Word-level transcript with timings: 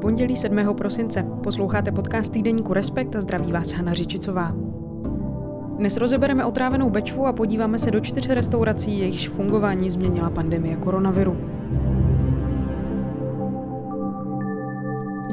Pondělí 0.00 0.36
7. 0.36 0.74
prosince. 0.74 1.22
Posloucháte 1.42 1.92
podcast 1.92 2.32
týdeníku 2.32 2.72
Respekt 2.72 3.16
a 3.16 3.20
zdraví 3.20 3.52
vás 3.52 3.72
Hana 3.72 3.92
Řičicová. 3.92 4.52
Dnes 5.78 5.96
rozebereme 5.96 6.44
otrávenou 6.44 6.90
Bečvu 6.90 7.26
a 7.26 7.32
podíváme 7.32 7.78
se 7.78 7.90
do 7.90 8.00
čtyř 8.00 8.28
restaurací, 8.28 8.98
jejichž 8.98 9.28
fungování 9.28 9.90
změnila 9.90 10.30
pandemie 10.30 10.76
koronaviru. 10.76 11.55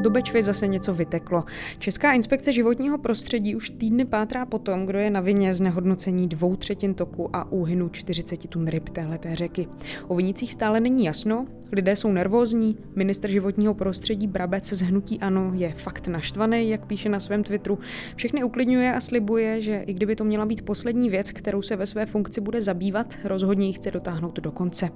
Do 0.03 0.09
Bečvy 0.09 0.43
zase 0.43 0.67
něco 0.67 0.93
vyteklo. 0.93 1.43
Česká 1.79 2.13
inspekce 2.13 2.53
životního 2.53 2.97
prostředí 2.97 3.55
už 3.55 3.69
týdny 3.69 4.05
pátrá 4.05 4.45
po 4.45 4.59
tom, 4.59 4.85
kdo 4.85 4.99
je 4.99 5.09
na 5.09 5.21
vině 5.21 5.53
znehodnocení 5.53 6.27
dvou 6.27 6.55
třetin 6.55 6.93
toku 6.93 7.35
a 7.35 7.51
úhynu 7.51 7.89
40 7.89 8.47
tun 8.49 8.67
ryb 8.67 8.89
téhleté 8.89 9.35
řeky. 9.35 9.67
O 10.07 10.15
vinicích 10.15 10.51
stále 10.51 10.79
není 10.79 11.05
jasno, 11.05 11.47
lidé 11.71 11.95
jsou 11.95 12.11
nervózní, 12.11 12.77
minister 12.95 13.31
životního 13.31 13.73
prostředí 13.73 14.27
Brabec 14.27 14.73
z 14.73 14.81
Hnutí 14.81 15.19
Ano 15.19 15.51
je 15.55 15.73
fakt 15.73 16.07
naštvaný, 16.07 16.69
jak 16.69 16.85
píše 16.85 17.09
na 17.09 17.19
svém 17.19 17.43
Twitteru. 17.43 17.79
Všechny 18.15 18.43
uklidňuje 18.43 18.93
a 18.93 19.01
slibuje, 19.01 19.61
že 19.61 19.83
i 19.87 19.93
kdyby 19.93 20.15
to 20.15 20.23
měla 20.23 20.45
být 20.45 20.61
poslední 20.61 21.09
věc, 21.09 21.31
kterou 21.31 21.61
se 21.61 21.75
ve 21.75 21.85
své 21.85 22.05
funkci 22.05 22.41
bude 22.41 22.61
zabývat, 22.61 23.13
rozhodně 23.23 23.67
ji 23.67 23.73
chce 23.73 23.91
dotáhnout 23.91 24.39
do 24.39 24.51
konce. 24.51 24.89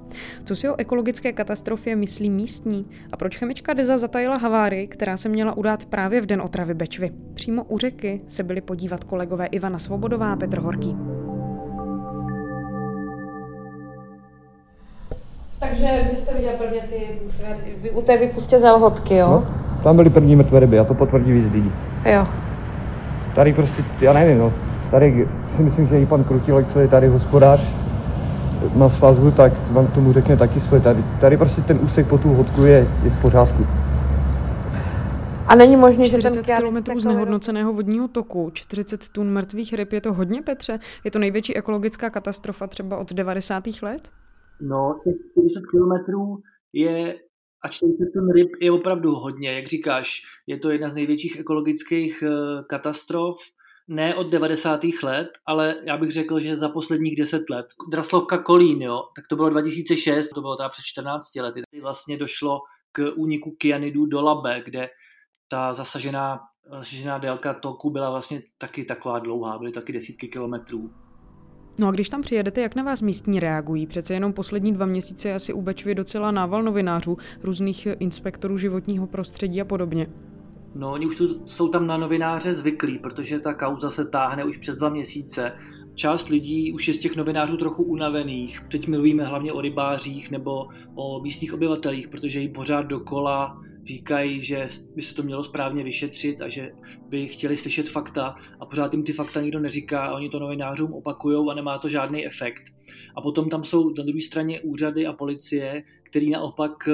Co 0.44 0.56
si 0.56 0.70
o 0.70 0.80
ekologické 0.80 1.34
katastrofě 1.34 1.96
myslí 1.96 2.30
místní 2.30 2.86
a 3.12 3.18
proč 3.18 3.38
chemička 3.38 3.74
Deza 3.74 3.98
zatajila 3.98 4.38
havárii, 4.38 4.88
která 4.98 5.18
se 5.18 5.30
měla 5.30 5.58
udát 5.58 5.86
právě 5.86 6.22
v 6.22 6.26
den 6.26 6.42
otravy 6.42 6.74
Bečvy. 6.74 7.12
Přímo 7.34 7.64
u 7.64 7.78
řeky 7.78 8.22
se 8.28 8.44
byli 8.44 8.62
podívat 8.62 9.04
kolegové 9.04 9.46
Ivana 9.46 9.80
Svobodová 9.80 10.34
a 10.34 10.36
Petr 10.36 10.60
Horký. 10.60 10.98
Takže 15.60 16.08
vy 16.12 16.18
jste 16.18 16.34
viděl 16.34 16.52
prvně 16.58 16.82
ty 16.82 17.08
vy 17.82 17.92
u 17.92 18.02
té 18.02 18.18
vypustě 18.18 18.60
zelhotky, 18.60 19.16
jo? 19.16 19.30
No, 19.30 19.48
tam 19.84 19.96
byly 19.96 20.10
první 20.10 20.36
mrtvé 20.36 20.60
ryby 20.60 20.80
a 20.80 20.84
to 20.84 20.94
potvrdí 20.94 21.32
víc 21.32 21.54
lidí. 21.54 21.72
Jo. 22.06 22.28
Tady 23.36 23.54
prostě, 23.54 23.84
já 24.02 24.14
nevím, 24.14 24.38
no. 24.38 24.54
Tady 24.92 25.28
si 25.48 25.64
myslím, 25.64 25.88
že 25.88 26.02
i 26.02 26.06
pan 26.06 26.24
Krutilek, 26.24 26.68
co 26.74 26.80
je 26.80 26.88
tady 26.88 27.08
hospodář 27.08 27.62
na 28.76 28.90
svazu, 28.90 29.32
tak 29.32 29.54
vám 29.72 29.88
tomu 29.88 30.14
řekne 30.14 30.38
taky 30.38 30.60
svoje. 30.60 30.82
Tady, 30.82 31.04
tady 31.22 31.38
prostě 31.38 31.62
ten 31.62 31.80
úsek 31.82 32.08
po 32.08 32.18
tu 32.18 32.34
hodku 32.34 32.64
je, 32.64 32.88
je 33.04 33.10
v 33.10 33.22
pořádku. 33.22 33.68
A 35.48 35.56
není 35.56 35.76
možné, 35.76 36.06
že 36.06 36.18
40 36.18 36.46
km 36.46 37.00
znehodnoceného 37.00 37.74
vodního 37.74 38.08
toku, 38.08 38.52
40 38.54 39.10
tun 39.10 39.34
mrtvých 39.34 39.74
ryb, 39.74 39.94
je 39.94 40.02
to 40.02 40.14
hodně, 40.14 40.42
Petře? 40.42 40.80
Je 41.04 41.12
to 41.12 41.20
největší 41.20 41.58
ekologická 41.58 42.10
katastrofa 42.10 42.68
třeba 42.68 42.98
od 42.98 43.14
90. 43.14 43.64
let? 43.82 44.10
No, 44.62 45.00
těch 45.04 45.16
40 45.32 45.72
kilometrů 45.72 46.38
je 46.74 47.16
a 47.64 47.68
40 47.68 47.98
tun 48.14 48.32
ryb 48.32 48.48
je 48.62 48.72
opravdu 48.72 49.12
hodně, 49.12 49.52
jak 49.52 49.68
říkáš. 49.68 50.22
Je 50.48 50.58
to 50.58 50.70
jedna 50.70 50.90
z 50.90 50.94
největších 50.94 51.40
ekologických 51.40 52.24
eh, 52.24 52.64
katastrof, 52.70 53.38
ne 53.88 54.16
od 54.16 54.32
90. 54.32 54.80
let, 55.04 55.30
ale 55.46 55.76
já 55.88 55.98
bych 55.98 56.12
řekl, 56.12 56.40
že 56.40 56.58
za 56.58 56.70
posledních 56.70 57.16
10 57.18 57.50
let. 57.50 57.66
Draslovka 57.92 58.38
Kolín, 58.38 58.82
jo, 58.82 59.04
tak 59.16 59.28
to 59.28 59.36
bylo 59.36 59.50
2006, 59.50 60.30
to 60.30 60.42
bylo 60.42 60.58
teda 60.58 60.70
před 60.70 60.84
14 60.86 61.36
lety. 61.36 61.62
Vlastně 61.82 62.18
došlo 62.18 62.60
k 62.92 63.12
úniku 63.16 63.52
kyanidu 63.52 64.06
do 64.06 64.22
Labe, 64.22 64.62
kde 64.66 64.90
ta 65.48 65.74
zasažená, 65.74 66.40
zasažená 66.72 67.18
délka 67.18 67.54
toku 67.54 67.90
byla 67.90 68.10
vlastně 68.10 68.42
taky 68.58 68.86
taková 68.86 69.20
dlouhá, 69.20 69.58
byly 69.58 69.72
taky 69.72 69.94
desítky 69.94 70.28
kilometrů. 70.28 70.92
No 71.80 71.88
a 71.88 71.92
když 71.92 72.10
tam 72.10 72.22
přijedete, 72.22 72.62
jak 72.62 72.76
na 72.76 72.84
vás 72.84 73.02
místní 73.02 73.40
reagují? 73.40 73.88
Přece 73.88 74.14
jenom 74.14 74.34
poslední 74.34 74.74
dva 74.74 74.86
měsíce 74.86 75.34
asi 75.34 75.54
u 75.54 75.62
Bečvy 75.62 75.96
docela 75.96 76.32
nával 76.32 76.64
novinářů, 76.64 77.18
různých 77.44 77.88
inspektorů 78.00 78.58
životního 78.58 79.08
prostředí 79.08 79.62
a 79.62 79.66
podobně. 79.66 80.08
No, 80.76 80.92
oni 80.92 81.06
už 81.06 81.16
tu, 81.16 81.48
jsou 81.48 81.68
tam 81.68 81.88
na 81.88 81.98
novináře 81.98 82.54
zvyklí, 82.54 83.00
protože 83.00 83.40
ta 83.40 83.54
kauza 83.54 83.90
se 83.90 84.06
táhne 84.06 84.46
už 84.46 84.58
přes 84.58 84.76
dva 84.76 84.90
měsíce. 84.90 85.52
Část 85.96 86.30
lidí 86.30 86.74
už 86.74 86.88
je 86.88 86.94
z 86.94 87.00
těch 87.00 87.16
novinářů 87.16 87.58
trochu 87.58 87.84
unavených. 87.84 88.62
Teď 88.72 88.88
mluvíme 88.88 89.26
hlavně 89.26 89.54
o 89.54 89.62
rybářích 89.62 90.32
nebo 90.32 90.68
o 90.96 91.22
místních 91.22 91.54
obyvatelích, 91.54 92.08
protože 92.08 92.40
jí 92.40 92.50
pořád 92.50 92.82
dokola 92.82 93.62
říkají, 93.88 94.42
že 94.42 94.68
by 94.96 95.02
se 95.02 95.14
to 95.14 95.24
mělo 95.24 95.44
správně 95.44 95.84
vyšetřit 95.84 96.42
a 96.42 96.50
že 96.50 96.72
by 97.10 97.28
chtěli 97.28 97.58
slyšet 97.58 97.90
fakta 97.90 98.36
a 98.60 98.66
pořád 98.66 98.94
jim 98.94 99.04
ty 99.04 99.14
fakta 99.14 99.42
nikdo 99.42 99.60
neříká 99.60 100.06
a 100.06 100.16
oni 100.16 100.30
to 100.30 100.40
novinářům 100.40 100.94
opakují 100.94 101.52
a 101.52 101.54
nemá 101.54 101.80
to 101.80 101.90
žádný 101.90 102.26
efekt. 102.26 102.64
A 103.16 103.22
potom 103.22 103.50
tam 103.50 103.64
jsou 103.64 103.90
na 103.90 104.04
druhé 104.04 104.22
straně 104.22 104.62
úřady 104.62 105.08
a 105.08 105.14
policie, 105.14 105.84
který 106.04 106.30
naopak 106.30 106.88
eh, 106.88 106.94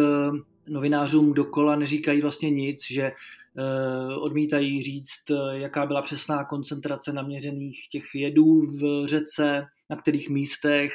novinářům 0.68 1.34
dokola 1.34 1.76
neříkají 1.76 2.22
vlastně 2.22 2.50
nic, 2.50 2.92
že 2.92 3.04
eh, 3.04 4.16
odmítají 4.16 4.82
říct, 4.84 5.32
eh, 5.32 5.60
jaká 5.60 5.86
byla 5.86 6.02
přesná 6.02 6.46
koncentrace 6.46 7.14
naměřených 7.14 7.88
těch 7.92 8.04
jedů 8.16 8.62
v 8.62 9.08
řece, 9.08 9.66
na 9.90 9.96
kterých 9.96 10.30
místech, 10.30 10.94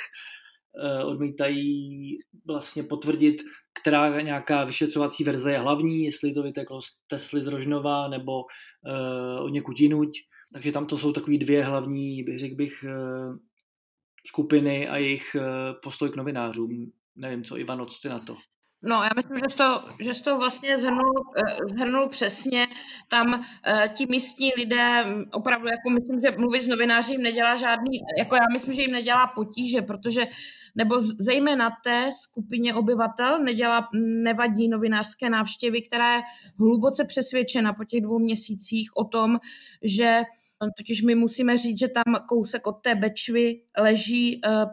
odmítají 1.04 2.18
vlastně 2.46 2.82
potvrdit 2.82 3.42
která 3.80 4.20
nějaká 4.20 4.64
vyšetřovací 4.64 5.24
verze 5.24 5.52
je 5.52 5.58
hlavní, 5.58 6.04
jestli 6.04 6.34
to 6.34 6.42
vyteklo 6.42 6.82
z 6.82 6.88
Tesly 7.06 7.42
z 7.42 7.46
Rožnova 7.46 8.08
nebo 8.08 8.40
uh, 8.40 9.44
od 9.44 9.48
někud 9.48 9.80
jinuť. 9.80 10.18
Takže 10.52 10.72
tam 10.72 10.86
to 10.86 10.98
jsou 10.98 11.12
takové 11.12 11.38
dvě 11.38 11.64
hlavní, 11.64 12.22
bych 12.22 12.38
řekl 12.38 12.54
bych, 12.54 12.84
uh, 12.84 13.36
skupiny 14.26 14.88
a 14.88 14.96
jejich 14.96 15.36
postoj 15.82 16.10
k 16.10 16.16
novinářům. 16.16 16.92
Nevím, 17.16 17.44
co 17.44 17.58
Ivano, 17.58 17.86
co 17.86 17.98
ty 18.02 18.08
na 18.08 18.18
to? 18.18 18.36
No, 18.82 19.02
já 19.02 19.10
myslím, 19.16 19.38
že 19.38 19.56
to, 19.56 19.84
že 20.00 20.22
to 20.22 20.38
vlastně 20.38 20.76
zhrnul, 20.76 21.12
zhrnul 21.66 22.08
přesně. 22.08 22.66
Tam 23.08 23.44
ti 23.94 24.06
místní 24.06 24.52
lidé, 24.56 25.04
opravdu, 25.32 25.68
jako 25.68 25.90
myslím, 25.90 26.20
že 26.20 26.38
mluvit 26.38 26.62
s 26.62 26.68
novináři 26.68 27.12
jim 27.12 27.22
nedělá 27.22 27.56
žádný, 27.56 28.00
jako 28.18 28.36
já 28.36 28.42
myslím, 28.52 28.74
že 28.74 28.82
jim 28.82 28.92
nedělá 28.92 29.26
potíže, 29.26 29.82
protože 29.82 30.26
nebo 30.74 31.00
zejména 31.00 31.70
té 31.84 32.10
skupině 32.12 32.74
obyvatel 32.74 33.38
nedělá, 33.38 33.88
nevadí 34.22 34.68
novinářské 34.68 35.30
návštěvy, 35.30 35.82
která 35.82 36.14
je 36.16 36.22
hluboce 36.58 37.04
přesvědčena 37.04 37.72
po 37.72 37.84
těch 37.84 38.00
dvou 38.00 38.18
měsících 38.18 38.90
o 38.96 39.04
tom, 39.04 39.38
že 39.82 40.22
totiž 40.76 41.02
my 41.02 41.14
musíme 41.14 41.56
říct, 41.56 41.78
že 41.78 41.88
tam 41.88 42.04
kousek 42.28 42.66
od 42.66 42.72
té 42.72 42.94
Bečvy 42.94 43.60
leží 43.78 44.40
uh, 44.46 44.70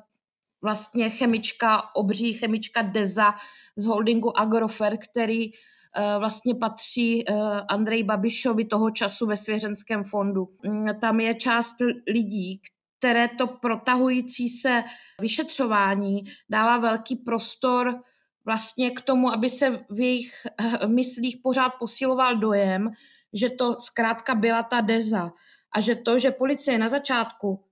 vlastně 0.65 1.09
chemička, 1.09 1.95
obří 1.95 2.33
chemička 2.33 2.81
Deza 2.81 3.33
z 3.75 3.85
holdingu 3.85 4.37
Agrofer, 4.37 4.97
který 4.97 5.51
uh, 5.51 6.19
vlastně 6.19 6.55
patří 6.55 7.25
uh, 7.25 7.59
Andrej 7.69 8.03
Babišovi 8.03 8.65
toho 8.65 8.91
času 8.91 9.25
ve 9.25 9.37
svěřenském 9.37 10.03
fondu. 10.03 10.47
Um, 10.65 10.85
tam 11.01 11.19
je 11.19 11.35
část 11.35 11.75
lidí, 12.07 12.61
které 12.97 13.27
to 13.27 13.47
protahující 13.47 14.49
se 14.49 14.83
vyšetřování 15.21 16.23
dává 16.49 16.77
velký 16.77 17.15
prostor 17.15 18.01
vlastně 18.45 18.91
k 18.91 19.01
tomu, 19.01 19.33
aby 19.33 19.49
se 19.49 19.85
v 19.89 19.99
jejich 19.99 20.31
eh, 20.45 20.87
myslích 20.87 21.37
pořád 21.43 21.69
posiloval 21.79 22.37
dojem, 22.37 22.89
že 23.33 23.49
to 23.49 23.75
zkrátka 23.79 24.35
byla 24.35 24.63
ta 24.63 24.81
deza 24.81 25.31
a 25.75 25.81
že 25.81 25.95
to, 25.95 26.19
že 26.19 26.31
policie 26.31 26.77
na 26.77 26.89
začátku 26.89 27.65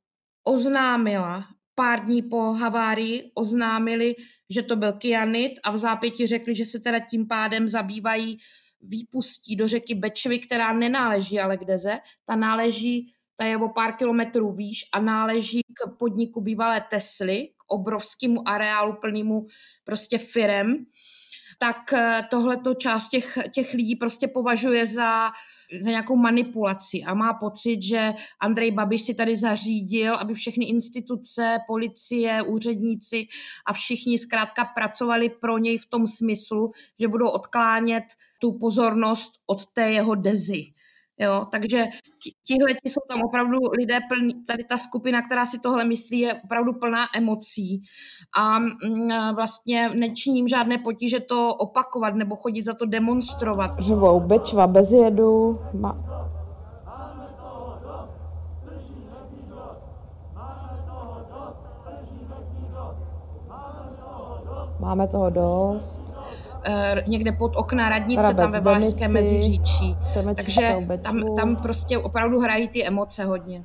oznámila 0.44 1.44
pár 1.76 2.06
dní 2.06 2.22
po 2.22 2.54
havárii 2.54 3.32
oznámili, 3.34 4.16
že 4.50 4.62
to 4.62 4.76
byl 4.76 4.94
kyanit 4.94 5.52
a 5.64 5.72
v 5.72 5.78
zápěti 5.78 6.28
řekli, 6.28 6.56
že 6.56 6.66
se 6.66 6.80
teda 6.80 7.00
tím 7.00 7.28
pádem 7.28 7.68
zabývají 7.68 8.38
výpustí 8.82 9.56
do 9.56 9.68
řeky 9.68 9.96
Bečvy, 9.96 10.40
která 10.40 10.74
nenáleží 10.74 11.40
ale 11.40 11.58
k 11.58 11.66
Deze, 11.66 12.00
ta 12.26 12.36
náleží 12.36 13.14
ta 13.36 13.46
je 13.46 13.58
o 13.58 13.70
pár 13.70 13.94
kilometrů 13.94 14.52
výš 14.52 14.90
a 14.94 15.00
náleží 15.00 15.62
k 15.62 15.98
podniku 15.98 16.42
bývalé 16.42 16.82
Tesly, 16.90 17.50
k 17.58 17.72
obrovskému 17.72 18.48
areálu 18.48 18.94
plnému 19.02 19.46
prostě 19.84 20.18
firem, 20.18 20.86
tak 21.64 21.94
eh, 21.94 22.28
tohleto 22.30 22.74
část 22.74 23.10
těch, 23.10 23.38
těch 23.52 23.74
lidí 23.74 23.96
prostě 23.96 24.28
považuje 24.28 24.86
za, 24.86 25.32
za 25.82 25.90
nějakou 25.90 26.16
manipulaci 26.16 27.04
a 27.04 27.14
má 27.14 27.34
pocit, 27.34 27.84
že 27.84 28.14
Andrej 28.40 28.72
Babiš 28.72 29.02
si 29.02 29.16
tady 29.16 29.36
zařídil, 29.36 30.16
aby 30.16 30.34
všechny 30.34 30.66
instituce, 30.66 31.58
policie, 31.68 32.42
úředníci 32.42 33.28
a 33.66 33.74
všichni 33.74 34.18
zkrátka 34.18 34.66
pracovali 34.66 35.30
pro 35.30 35.58
něj 35.58 35.78
v 35.78 35.86
tom 35.86 36.08
smyslu, 36.08 36.72
že 37.00 37.08
budou 37.08 37.30
odklánět 37.30 38.04
tu 38.40 38.52
pozornost 38.52 39.32
od 39.48 39.66
té 39.66 39.92
jeho 39.92 40.16
dezy. 40.16 40.64
Jo, 41.24 41.46
takže 41.52 41.86
tihle 42.48 42.70
jsou 42.84 43.02
tam 43.08 43.22
opravdu 43.22 43.58
lidé 43.80 44.00
plní, 44.10 44.34
tady 44.44 44.64
ta 44.64 44.78
skupina, 44.78 45.22
která 45.22 45.46
si 45.46 45.60
tohle 45.60 45.86
myslí, 45.86 46.20
je 46.20 46.34
opravdu 46.34 46.74
plná 46.74 47.06
emocí 47.16 47.82
a 48.38 48.60
mm, 48.60 49.36
vlastně 49.36 49.90
nečiním 49.90 50.48
žádné 50.48 50.78
potíže 50.78 51.20
to 51.20 51.56
opakovat 51.56 52.16
nebo 52.16 52.36
chodit 52.36 52.64
za 52.64 52.74
to 52.74 52.86
demonstrovat. 52.86 53.80
Živou 53.80 54.20
Bečva 54.20 54.68
bez 54.68 54.92
jedu, 54.92 55.60
ma... 55.74 55.98
Máme 64.80 65.08
toho 65.08 65.30
dost. 65.30 65.93
Eh, 66.66 67.04
někde 67.08 67.32
pod 67.32 67.52
okna 67.56 67.90
radnice, 67.90 68.22
Rabec, 68.22 68.38
tam 68.38 68.52
ve 68.52 68.60
Valašské 68.60 69.08
Meziříčí. 69.08 69.96
Takže 70.36 70.76
tam, 71.04 71.36
tam 71.36 71.56
prostě 71.56 71.98
opravdu 71.98 72.40
hrají 72.40 72.68
ty 72.68 72.88
emoce 72.88 73.26
hodně. 73.26 73.64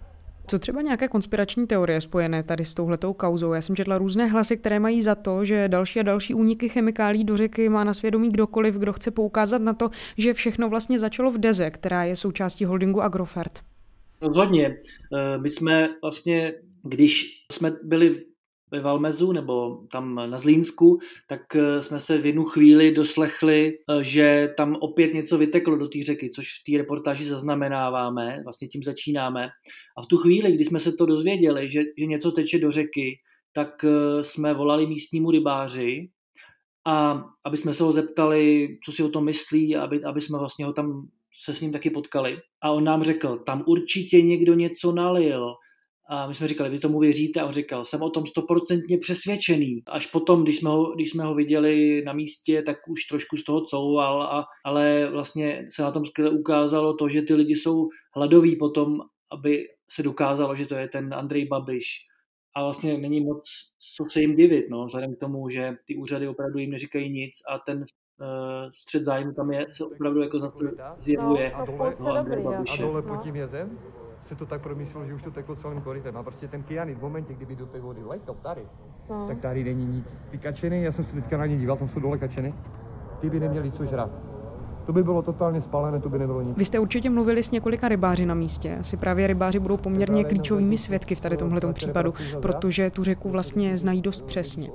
Co 0.50 0.58
třeba 0.58 0.82
nějaké 0.82 1.08
konspirační 1.08 1.66
teorie 1.66 2.00
spojené 2.00 2.42
tady 2.42 2.64
s 2.64 2.74
touhletou 2.74 3.12
kauzou? 3.12 3.52
Já 3.52 3.60
jsem 3.60 3.76
četla 3.76 3.98
různé 3.98 4.26
hlasy, 4.26 4.56
které 4.56 4.80
mají 4.80 5.02
za 5.02 5.14
to, 5.14 5.44
že 5.44 5.68
další 5.68 6.00
a 6.00 6.02
další 6.02 6.34
úniky 6.34 6.68
chemikálí 6.68 7.24
do 7.24 7.36
řeky 7.36 7.68
má 7.68 7.84
na 7.84 7.94
svědomí 7.94 8.30
kdokoliv, 8.30 8.74
kdo 8.74 8.92
chce 8.92 9.10
poukázat 9.10 9.62
na 9.62 9.74
to, 9.74 9.90
že 10.18 10.34
všechno 10.34 10.68
vlastně 10.68 10.98
začalo 10.98 11.30
v 11.30 11.38
Deze, 11.38 11.70
která 11.70 12.04
je 12.04 12.16
součástí 12.16 12.64
holdingu 12.64 13.02
Agrofert. 13.02 13.52
Rozhodně. 14.22 14.66
Eh, 14.66 15.38
my 15.38 15.50
jsme 15.50 15.88
vlastně, 16.02 16.52
když 16.82 17.46
jsme 17.52 17.72
byli 17.82 18.22
ve 18.70 18.80
Valmezu 18.80 19.32
nebo 19.32 19.80
tam 19.92 20.14
na 20.14 20.38
Zlínsku, 20.38 20.98
tak 21.26 21.56
eh, 21.56 21.82
jsme 21.82 22.00
se 22.00 22.18
v 22.18 22.26
jednu 22.26 22.44
chvíli 22.44 22.92
doslechli, 22.92 23.72
eh, 23.72 24.04
že 24.04 24.54
tam 24.56 24.76
opět 24.80 25.14
něco 25.14 25.38
vyteklo 25.38 25.76
do 25.76 25.88
té 25.88 25.98
řeky, 26.02 26.30
což 26.30 26.48
v 26.48 26.72
té 26.72 26.78
reportáži 26.78 27.24
zaznamenáváme, 27.24 28.40
vlastně 28.44 28.68
tím 28.68 28.82
začínáme. 28.82 29.48
A 29.98 30.02
v 30.02 30.06
tu 30.06 30.16
chvíli, 30.16 30.52
kdy 30.52 30.64
jsme 30.64 30.80
se 30.80 30.92
to 30.92 31.06
dozvěděli, 31.06 31.70
že, 31.70 31.80
že 31.98 32.06
něco 32.06 32.30
teče 32.32 32.58
do 32.58 32.70
řeky, 32.70 33.14
tak 33.52 33.84
eh, 33.84 34.24
jsme 34.24 34.54
volali 34.54 34.86
místnímu 34.86 35.30
rybáři, 35.30 36.08
a 36.86 37.24
aby 37.44 37.56
jsme 37.56 37.74
se 37.74 37.82
ho 37.82 37.92
zeptali, 37.92 38.68
co 38.84 38.92
si 38.92 39.02
o 39.02 39.08
tom 39.08 39.24
myslí, 39.24 39.76
aby, 39.76 40.04
aby 40.04 40.20
jsme 40.20 40.38
vlastně 40.38 40.64
ho 40.64 40.72
tam 40.72 41.08
se 41.44 41.54
s 41.54 41.60
ním 41.60 41.72
taky 41.72 41.90
potkali. 41.90 42.36
A 42.62 42.70
on 42.70 42.84
nám 42.84 43.02
řekl, 43.02 43.38
tam 43.38 43.64
určitě 43.66 44.22
někdo 44.22 44.54
něco 44.54 44.92
nalil, 44.92 45.54
a 46.08 46.26
my 46.26 46.34
jsme 46.34 46.48
říkali, 46.48 46.70
vy 46.70 46.78
tomu 46.78 46.98
věříte? 46.98 47.40
A 47.40 47.46
on 47.46 47.52
říkal, 47.52 47.84
jsem 47.84 48.02
o 48.02 48.10
tom 48.10 48.26
stoprocentně 48.26 48.98
přesvědčený. 48.98 49.82
Až 49.86 50.06
potom, 50.06 50.42
když 50.42 50.58
jsme, 50.58 50.70
ho, 50.70 50.94
když 50.94 51.10
jsme 51.10 51.24
ho 51.24 51.34
viděli 51.34 52.02
na 52.04 52.12
místě, 52.12 52.62
tak 52.62 52.76
už 52.88 53.04
trošku 53.04 53.36
z 53.36 53.44
toho 53.44 53.60
couval, 53.60 54.22
a, 54.22 54.44
ale 54.64 55.10
vlastně 55.10 55.66
se 55.72 55.82
na 55.82 55.92
tom 55.92 56.06
skvěle 56.06 56.30
ukázalo 56.30 56.94
to, 56.94 57.08
že 57.08 57.22
ty 57.22 57.34
lidi 57.34 57.56
jsou 57.56 57.88
hladoví 58.14 58.56
potom, 58.56 59.00
aby 59.32 59.64
se 59.90 60.02
dokázalo, 60.02 60.56
že 60.56 60.66
to 60.66 60.74
je 60.74 60.88
ten 60.88 61.14
Andrej 61.14 61.46
Babiš. 61.46 61.84
A 62.56 62.62
vlastně 62.62 62.98
není 62.98 63.20
moc 63.20 63.42
co 63.96 64.04
se 64.10 64.20
jim 64.20 64.36
divit, 64.36 64.66
no, 64.70 64.86
vzhledem 64.86 65.14
k 65.14 65.18
tomu, 65.18 65.48
že 65.48 65.76
ty 65.84 65.96
úřady 65.96 66.28
opravdu 66.28 66.58
jim 66.58 66.70
neříkají 66.70 67.10
nic 67.10 67.32
a 67.48 67.58
ten 67.58 67.78
uh, 67.78 68.70
střed 68.70 69.02
zájmu 69.02 69.32
tam 69.32 69.50
je, 69.50 69.66
se 69.70 69.84
opravdu 69.84 70.20
jako 70.20 70.38
zase 70.38 70.70
zjevuje. 70.98 71.50
No, 71.50 71.58
a 71.58 71.64
dole, 71.64 71.96
no, 72.00 72.64
a 72.72 72.76
dole 72.76 73.02
pod 73.02 73.22
tím 73.22 73.36
jezem? 73.36 73.78
Se 74.28 74.34
to 74.34 74.46
tak 74.46 74.60
promyslel, 74.60 75.06
že 75.06 75.14
už 75.14 75.22
to 75.22 75.30
teklo 75.30 75.56
celým 75.56 75.80
korytem. 75.80 76.16
A 76.16 76.22
prostě 76.22 76.48
ten 76.48 76.62
kyanid 76.62 76.98
v 76.98 77.02
momentě, 77.02 77.34
kdyby 77.34 77.56
do 77.56 77.66
té 77.66 77.80
vody 77.80 78.04
letěl 78.04 78.34
tady, 78.34 78.62
no. 79.10 79.28
tak 79.28 79.38
tady 79.38 79.64
není 79.64 79.86
nic. 79.86 80.22
Ty 80.30 80.38
kačeny, 80.38 80.82
já 80.82 80.92
jsem 80.92 81.04
se 81.04 81.14
teďka 81.14 81.36
na 81.36 81.46
ně 81.46 81.56
díval, 81.56 81.76
tam 81.76 81.88
jsou 81.88 82.00
dole 82.00 82.18
kačeny, 82.18 82.54
ty 83.20 83.30
by 83.30 83.40
neměli 83.40 83.72
co 83.72 83.84
žrat 83.84 84.27
to 84.88 84.92
by 84.92 85.02
bylo 85.02 85.22
totálně 85.22 85.62
spálené, 85.62 86.00
to 86.00 86.08
by 86.08 86.18
nebylo 86.18 86.42
nic. 86.42 86.56
Vy 86.56 86.64
jste 86.64 86.78
určitě 86.78 87.10
mluvili 87.10 87.42
s 87.42 87.50
několika 87.50 87.88
rybáři 87.88 88.26
na 88.26 88.34
místě. 88.34 88.76
Asi 88.80 88.96
právě 88.96 89.26
rybáři 89.26 89.58
budou 89.58 89.76
poměrně 89.76 90.24
klíčovými 90.24 90.78
svědky 90.78 91.14
v 91.14 91.20
tady 91.20 91.36
tomhle 91.36 91.72
případu, 91.72 92.14
protože 92.42 92.90
tu 92.90 93.04
řeku 93.04 93.28
vlastně 93.28 93.76
znají 93.76 94.02
dost 94.02 94.24
přesně. 94.24 94.70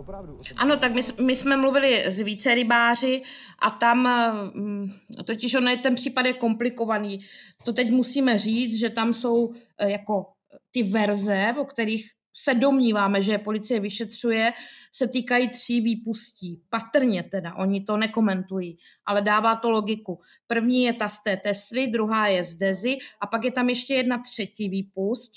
Ano, 0.57 0.77
tak 0.77 0.93
my, 0.93 1.01
my 1.25 1.35
jsme 1.35 1.57
mluvili 1.57 2.05
s 2.05 2.19
více 2.19 2.55
rybáři 2.55 3.21
a 3.61 3.69
tam 3.69 4.09
mm, 4.53 4.89
totiž 5.25 5.55
on 5.55 5.67
je 5.67 5.77
ten 5.77 5.95
případ 5.95 6.25
je 6.25 6.33
komplikovaný. 6.33 7.19
To 7.65 7.73
teď 7.73 7.91
musíme 7.91 8.39
říct, 8.39 8.79
že 8.79 8.89
tam 8.89 9.13
jsou 9.13 9.53
eh, 9.77 9.91
jako 9.91 10.25
ty 10.71 10.83
verze, 10.83 11.55
o 11.61 11.65
kterých 11.65 12.05
se 12.33 12.53
domníváme, 12.53 13.23
že 13.23 13.37
policie 13.37 13.79
vyšetřuje, 13.79 14.53
se 14.91 15.07
týkají 15.07 15.49
tří 15.49 15.81
výpustí. 15.81 16.61
Patrně 16.69 17.23
teda, 17.23 17.55
oni 17.55 17.81
to 17.81 17.97
nekomentují, 17.97 18.77
ale 19.05 19.21
dává 19.21 19.55
to 19.55 19.69
logiku. 19.69 20.19
První 20.47 20.83
je 20.83 20.93
ta 20.93 21.09
z 21.09 21.23
té 21.23 21.37
Tesly, 21.37 21.87
druhá 21.87 22.27
je 22.27 22.43
z 22.43 22.53
Dezy 22.53 22.97
a 23.21 23.27
pak 23.27 23.43
je 23.43 23.51
tam 23.51 23.69
ještě 23.69 23.93
jedna 23.93 24.17
třetí 24.17 24.69
výpust, 24.69 25.31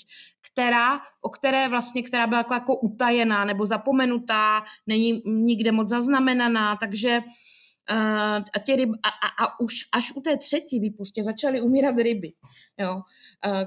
která, 0.51 0.99
o 1.21 1.29
které 1.29 1.69
vlastně, 1.69 2.03
která 2.03 2.27
byla 2.27 2.39
jako, 2.39 2.53
jako 2.53 2.75
utajená 2.75 3.45
nebo 3.45 3.65
zapomenutá, 3.65 4.63
není 4.87 5.21
nikde 5.25 5.71
moc 5.71 5.89
zaznamenaná, 5.89 6.75
takže 6.75 7.21
Uh, 7.91 8.43
a, 8.55 8.75
ryb, 8.75 8.89
a, 9.03 9.09
a, 9.09 9.45
a 9.45 9.59
už 9.59 9.73
až 9.93 10.11
u 10.15 10.21
té 10.21 10.37
třetí 10.37 10.79
výpustě 10.79 11.23
začaly 11.23 11.61
umírat 11.61 11.97
ryby. 11.97 12.33
Jo. 12.79 13.01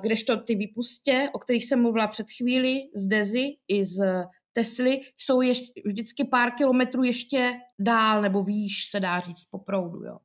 Kdežto 0.01 0.37
ty 0.37 0.55
výpustě, 0.55 1.29
o 1.33 1.39
kterých 1.39 1.65
jsem 1.65 1.83
mluvila 1.83 2.07
před 2.07 2.27
chvíli, 2.37 2.81
z 2.95 3.07
Dezy 3.07 3.57
i 3.69 3.85
z 3.85 4.25
Tesly, 4.53 5.01
jsou 5.17 5.41
ještě, 5.41 5.83
vždycky 5.87 6.25
pár 6.25 6.51
kilometrů 6.51 7.03
ještě 7.03 7.53
dál 7.79 8.23
nebo 8.23 8.45
výš, 8.45 8.91
se 8.91 9.01
dá 9.01 9.21
říct, 9.21 9.45
po 9.51 9.59
proudu. 9.59 10.05
Jo. 10.05 10.19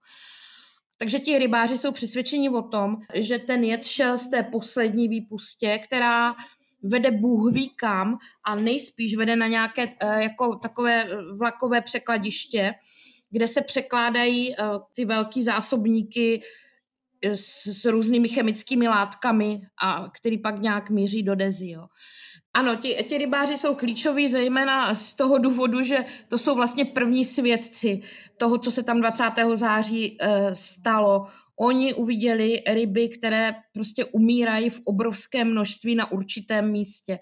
Takže 0.97 1.19
ti 1.19 1.39
rybáři 1.39 1.77
jsou 1.77 1.91
přesvědčeni 1.91 2.49
o 2.49 2.61
tom, 2.61 2.95
že 3.13 3.39
ten 3.39 3.63
jed 3.63 3.83
šel 3.83 4.17
z 4.17 4.29
té 4.29 4.43
poslední 4.43 5.07
výpustě, 5.07 5.79
která 5.83 6.35
vede 6.83 7.11
Bůh 7.11 7.53
ví 7.53 7.69
kam 7.69 8.17
a 8.45 8.55
nejspíš 8.55 9.15
vede 9.15 9.35
na 9.35 9.47
nějaké 9.47 9.85
uh, 9.85 10.13
jako 10.13 10.55
takové 10.55 11.07
vlakové 11.37 11.81
překladiště, 11.81 12.73
kde 13.31 13.47
se 13.47 13.61
překládají 13.61 14.49
uh, 14.49 14.55
ty 14.95 15.05
velké 15.05 15.43
zásobníky 15.43 16.41
s, 17.23 17.67
s 17.67 17.85
různými 17.85 18.27
chemickými 18.27 18.87
látkami, 18.87 19.61
a 19.83 20.09
který 20.09 20.37
pak 20.37 20.61
nějak 20.61 20.89
míří 20.89 21.23
do 21.23 21.35
Dezi. 21.35 21.69
Jo. 21.69 21.87
Ano, 22.55 22.75
ti, 22.75 22.95
ti 23.03 23.17
rybáři 23.17 23.57
jsou 23.57 23.75
klíčoví 23.75 24.27
zejména 24.27 24.93
z 24.93 25.13
toho 25.13 25.37
důvodu, 25.37 25.83
že 25.83 26.05
to 26.27 26.37
jsou 26.37 26.55
vlastně 26.55 26.85
první 26.85 27.25
svědci 27.25 28.01
toho, 28.37 28.57
co 28.57 28.71
se 28.71 28.83
tam 28.83 29.01
20. 29.01 29.23
září 29.53 30.17
e, 30.21 30.55
stalo. 30.55 31.27
Oni 31.59 31.93
uviděli 31.93 32.63
ryby, 32.67 33.09
které 33.09 33.55
prostě 33.73 34.05
umírají 34.05 34.69
v 34.69 34.81
obrovském 34.85 35.51
množství 35.51 35.95
na 35.95 36.11
určitém 36.11 36.71
místě. 36.71 37.19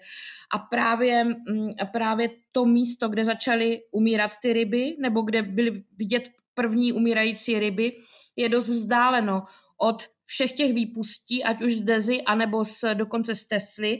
A 0.52 0.58
právě, 0.58 1.24
mm, 1.24 1.68
a 1.82 1.84
právě 1.84 2.30
to 2.52 2.64
místo, 2.64 3.08
kde 3.08 3.24
začaly 3.24 3.80
umírat 3.90 4.30
ty 4.42 4.52
ryby, 4.52 4.96
nebo 5.00 5.22
kde 5.22 5.42
byly 5.42 5.82
vidět 5.98 6.30
první 6.54 6.92
umírající 6.92 7.58
ryby, 7.58 7.96
je 8.36 8.48
dost 8.48 8.68
vzdáleno 8.68 9.42
od 9.80 10.02
všech 10.26 10.52
těch 10.52 10.72
výpustí, 10.72 11.44
ať 11.44 11.62
už 11.62 11.74
z 11.74 11.82
Dezy, 11.82 12.22
anebo 12.22 12.64
z, 12.64 12.94
dokonce 12.94 13.34
z 13.34 13.46
Tesly. 13.46 13.98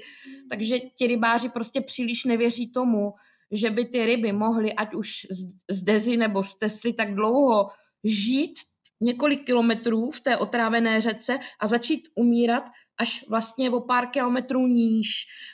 Takže 0.51 0.79
ti 0.79 1.07
rybáři 1.07 1.49
prostě 1.49 1.81
příliš 1.81 2.25
nevěří 2.25 2.73
tomu, 2.73 3.13
že 3.53 3.71
by 3.71 3.85
ty 3.85 4.07
ryby 4.07 4.33
mohly, 4.33 4.73
ať 4.73 4.95
už 4.95 5.11
z, 5.31 5.75
z 5.77 5.83
Dezy 5.83 6.17
nebo 6.17 6.43
z 6.43 6.59
Tesly, 6.59 6.93
tak 6.93 7.15
dlouho 7.15 7.69
žít 8.05 8.55
několik 9.01 9.47
kilometrů 9.47 10.11
v 10.11 10.21
té 10.21 10.37
otrávené 10.37 11.01
řece 11.01 11.39
a 11.61 11.67
začít 11.67 12.09
umírat 12.15 12.65
až 13.01 13.29
vlastně 13.29 13.71
o 13.71 13.81
pár 13.81 14.07
kilometrů 14.07 14.67
níž. 14.67 15.09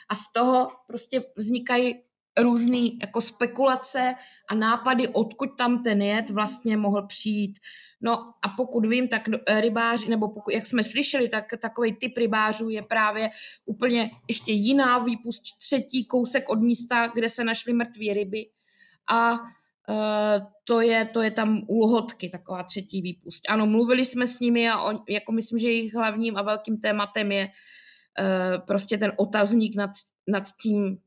A 0.09 0.15
z 0.15 0.31
toho 0.35 0.71
prostě 0.87 1.23
vznikají 1.37 1.95
různé 2.39 2.89
jako 3.01 3.21
spekulace 3.21 4.15
a 4.49 4.55
nápady, 4.55 5.07
odkud 5.07 5.49
tam 5.57 5.83
ten 5.83 6.01
jed 6.01 6.29
vlastně 6.29 6.77
mohl 6.77 7.07
přijít. 7.07 7.59
No 8.01 8.33
a 8.41 8.49
pokud 8.57 8.85
vím, 8.85 9.07
tak 9.07 9.21
rybáři, 9.59 10.09
nebo 10.09 10.29
pokud, 10.29 10.53
jak 10.53 10.65
jsme 10.65 10.83
slyšeli, 10.83 11.29
tak 11.29 11.45
takový 11.61 11.93
typ 11.93 12.17
rybářů 12.17 12.69
je 12.69 12.81
právě 12.81 13.29
úplně 13.65 14.11
ještě 14.27 14.51
jiná 14.51 14.99
výpust, 14.99 15.43
třetí 15.59 16.05
kousek 16.05 16.49
od 16.49 16.61
místa, 16.61 17.07
kde 17.07 17.29
se 17.29 17.43
našly 17.43 17.73
mrtvé 17.73 18.13
ryby. 18.13 18.45
A 19.11 19.33
Uh, 19.89 20.47
to 20.63 20.81
je, 20.81 21.05
to 21.05 21.21
je 21.21 21.31
tam 21.31 21.61
úlhodky, 21.67 22.29
taková 22.29 22.63
třetí 22.63 23.01
výpust. 23.01 23.49
Ano, 23.49 23.65
mluvili 23.65 24.05
jsme 24.05 24.27
s 24.27 24.39
nimi 24.39 24.69
a 24.69 24.81
on, 24.81 25.03
jako 25.09 25.31
myslím, 25.31 25.59
že 25.59 25.67
jejich 25.67 25.93
hlavním 25.93 26.37
a 26.37 26.41
velkým 26.41 26.77
tématem 26.77 27.31
je 27.31 27.47
uh, 27.47 28.65
prostě 28.65 28.97
ten 28.97 29.11
otazník 29.17 29.75
nad, 29.75 29.91
nad 30.27 30.43
tím 30.61 30.97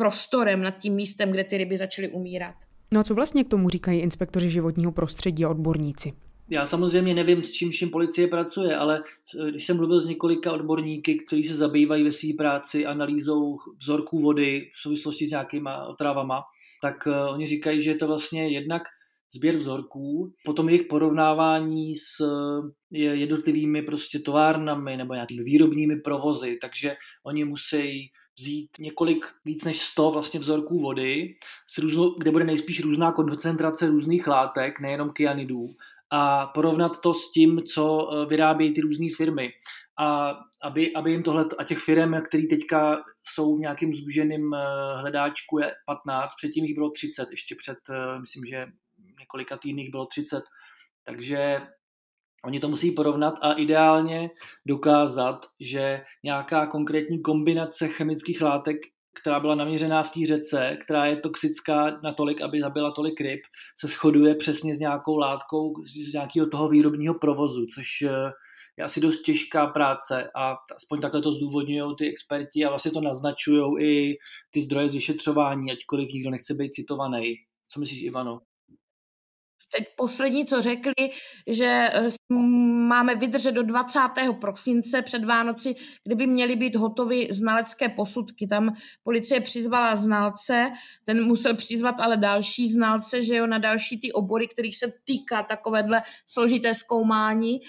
prostorem, 0.00 0.62
nad 0.62 0.78
tím 0.78 0.94
místem, 0.94 1.30
kde 1.30 1.44
ty 1.44 1.58
ryby 1.58 1.76
začaly 1.76 2.08
umírat. 2.08 2.54
No 2.92 3.00
a 3.00 3.04
co 3.04 3.14
vlastně 3.14 3.44
k 3.44 3.48
tomu 3.48 3.68
říkají 3.68 4.00
inspektoři 4.00 4.50
životního 4.50 4.92
prostředí 4.92 5.44
a 5.44 5.48
odborníci? 5.48 6.12
Já 6.48 6.66
samozřejmě 6.66 7.14
nevím, 7.14 7.44
s 7.44 7.50
čím 7.50 7.70
vším 7.70 7.90
policie 7.90 8.28
pracuje, 8.28 8.76
ale 8.76 9.02
když 9.50 9.66
jsem 9.66 9.76
mluvil 9.76 10.00
s 10.00 10.08
několika 10.08 10.52
odborníky, 10.52 11.14
kteří 11.26 11.44
se 11.44 11.54
zabývají 11.54 12.04
ve 12.04 12.12
své 12.12 12.28
práci 12.38 12.86
analýzou 12.86 13.56
vzorků 13.78 14.18
vody 14.18 14.70
v 14.74 14.82
souvislosti 14.82 15.26
s 15.26 15.30
nějakýma 15.30 15.86
otravama, 15.86 16.42
tak 16.82 17.06
uh, 17.06 17.34
oni 17.34 17.46
říkají, 17.46 17.82
že 17.82 17.90
je 17.90 17.96
to 17.96 18.06
vlastně 18.06 18.48
jednak 18.48 18.82
sběr 19.34 19.56
vzorků, 19.56 20.32
potom 20.44 20.68
jejich 20.68 20.86
porovnávání 20.86 21.96
s 21.96 22.24
jednotlivými 22.90 23.82
prostě 23.82 24.18
továrnami 24.18 24.96
nebo 24.96 25.14
nějakými 25.14 25.42
výrobními 25.42 25.96
provozy, 25.96 26.58
takže 26.60 26.96
oni 27.24 27.44
musí 27.44 28.10
vzít 28.40 28.70
několik, 28.78 29.26
víc 29.44 29.64
než 29.64 29.82
100 29.82 30.10
vlastně 30.10 30.40
vzorků 30.40 30.78
vody, 30.78 31.34
s 31.66 31.78
různou, 31.78 32.14
kde 32.18 32.30
bude 32.30 32.44
nejspíš 32.44 32.80
různá 32.80 33.12
koncentrace 33.12 33.86
různých 33.86 34.26
látek, 34.26 34.80
nejenom 34.80 35.10
kyanidů, 35.10 35.66
a 36.12 36.46
porovnat 36.46 37.00
to 37.00 37.14
s 37.14 37.30
tím, 37.30 37.62
co 37.62 38.10
e, 38.12 38.26
vyrábějí 38.26 38.74
ty 38.74 38.80
různé 38.80 39.06
firmy. 39.16 39.50
A 39.98 40.36
aby, 40.62 40.94
aby 40.94 41.10
jim 41.10 41.22
tohle, 41.22 41.44
a 41.58 41.64
těch 41.64 41.78
firm, 41.78 42.22
které 42.22 42.42
teďka 42.50 43.02
jsou 43.24 43.56
v 43.56 43.60
nějakém 43.60 43.94
zúženém 43.94 44.54
e, 44.54 44.58
hledáčku 45.00 45.58
je 45.58 45.72
15, 45.86 46.34
předtím 46.36 46.64
jich 46.64 46.74
bylo 46.74 46.90
30, 46.90 47.30
ještě 47.30 47.54
před, 47.54 47.78
e, 47.90 48.20
myslím, 48.20 48.44
že 48.44 48.66
několika 49.20 49.56
týdnech 49.56 49.90
bylo 49.90 50.06
30. 50.06 50.42
Takže 51.04 51.60
Oni 52.44 52.60
to 52.60 52.68
musí 52.68 52.90
porovnat 52.90 53.34
a 53.42 53.52
ideálně 53.52 54.30
dokázat, 54.66 55.46
že 55.60 56.02
nějaká 56.24 56.66
konkrétní 56.66 57.22
kombinace 57.22 57.88
chemických 57.88 58.42
látek, 58.42 58.76
která 59.20 59.40
byla 59.40 59.54
naměřená 59.54 60.02
v 60.02 60.10
té 60.10 60.26
řece, 60.26 60.76
která 60.84 61.06
je 61.06 61.16
toxická 61.16 62.00
natolik, 62.02 62.42
aby 62.42 62.60
zabila 62.60 62.92
tolik 62.92 63.20
ryb, 63.20 63.40
se 63.78 63.86
shoduje 63.86 64.34
přesně 64.34 64.74
s 64.74 64.78
nějakou 64.78 65.18
látkou 65.18 65.72
z 66.10 66.12
nějakého 66.12 66.46
toho 66.46 66.68
výrobního 66.68 67.14
provozu, 67.14 67.66
což 67.74 68.02
eh, 68.02 68.30
je 68.78 68.84
asi 68.84 69.00
dost 69.00 69.22
těžká 69.22 69.66
práce 69.66 70.30
a 70.36 70.56
aspoň 70.76 71.00
takhle 71.00 71.22
to 71.22 71.32
zdůvodňují 71.32 71.96
ty 71.98 72.08
experti 72.08 72.64
a 72.64 72.68
vlastně 72.68 72.90
to 72.90 73.00
naznačují 73.00 73.62
i 73.80 74.16
ty 74.50 74.62
zdroje 74.62 74.88
z 74.88 74.94
vyšetřování, 74.94 75.72
ačkoliv 75.72 76.12
nikdo 76.12 76.30
nechce 76.30 76.54
být 76.54 76.72
citovaný. 76.72 77.34
Co 77.68 77.80
myslíš, 77.80 78.02
Ivano? 78.02 78.40
Teď 79.76 79.84
poslední, 79.96 80.46
co 80.46 80.62
řekli, 80.62 81.10
že 81.46 81.90
eh, 81.92 82.08
máme 82.88 83.14
vydržet 83.14 83.52
do 83.52 83.62
20. 83.62 84.00
prosince 84.40 85.02
před 85.02 85.24
Vánoci, 85.24 85.74
kdyby 86.06 86.26
měly 86.26 86.56
být 86.56 86.76
hotovy 86.76 87.28
znalecké 87.30 87.88
posudky. 87.88 88.46
Tam 88.46 88.74
policie 89.02 89.40
přizvala 89.40 89.96
znalce, 89.96 90.70
ten 91.04 91.24
musel 91.24 91.56
přizvat 91.56 92.00
ale 92.00 92.16
další 92.16 92.70
znalce, 92.70 93.22
že 93.22 93.36
jo, 93.36 93.46
na 93.46 93.58
další 93.58 94.00
ty 94.00 94.12
obory, 94.12 94.48
kterých 94.48 94.76
se 94.76 94.92
týká 95.04 95.42
takovéhle 95.42 96.02
složité 96.26 96.74
zkoumání 96.74 97.60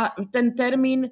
a 0.00 0.14
ten 0.32 0.54
termín 0.54 1.10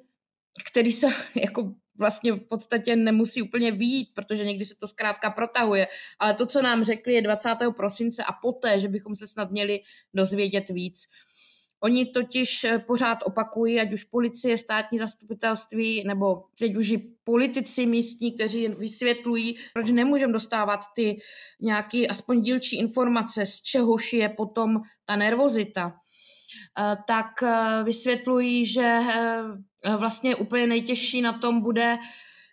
který 0.71 0.91
se 0.91 1.07
jako 1.35 1.73
vlastně 1.99 2.31
v 2.33 2.47
podstatě 2.47 2.95
nemusí 2.95 3.41
úplně 3.41 3.71
výjít, 3.71 4.09
protože 4.13 4.45
někdy 4.45 4.65
se 4.65 4.75
to 4.75 4.87
zkrátka 4.87 5.29
protahuje. 5.29 5.87
Ale 6.19 6.33
to, 6.33 6.45
co 6.45 6.61
nám 6.61 6.83
řekli, 6.83 7.13
je 7.13 7.21
20. 7.21 7.55
prosince 7.77 8.23
a 8.23 8.33
poté, 8.33 8.79
že 8.79 8.87
bychom 8.87 9.15
se 9.15 9.27
snad 9.27 9.51
měli 9.51 9.79
dozvědět 10.13 10.69
víc. 10.69 11.07
Oni 11.83 12.05
totiž 12.05 12.63
eh, 12.63 12.79
pořád 12.79 13.17
opakují, 13.23 13.79
ať 13.79 13.93
už 13.93 14.03
policie, 14.03 14.57
státní 14.57 14.99
zastupitelství, 14.99 16.03
nebo 16.07 16.43
teď 16.59 16.75
už 16.75 16.89
i 16.89 16.97
politici 17.23 17.85
místní, 17.85 18.31
kteří 18.31 18.67
vysvětlují, 18.67 19.55
proč 19.73 19.91
nemůžeme 19.91 20.33
dostávat 20.33 20.79
ty 20.95 21.21
nějaké 21.61 22.07
aspoň 22.07 22.41
dílčí 22.41 22.77
informace, 22.77 23.45
z 23.45 23.61
čehož 23.61 24.13
je 24.13 24.29
potom 24.29 24.81
ta 25.05 25.15
nervozita. 25.15 25.93
Eh, 26.79 26.97
tak 27.07 27.43
eh, 27.43 27.83
vysvětlují, 27.83 28.65
že 28.65 28.99
vlastně 29.97 30.35
úplně 30.35 30.67
nejtěžší 30.67 31.21
na 31.21 31.33
tom 31.33 31.61
bude, 31.61 31.97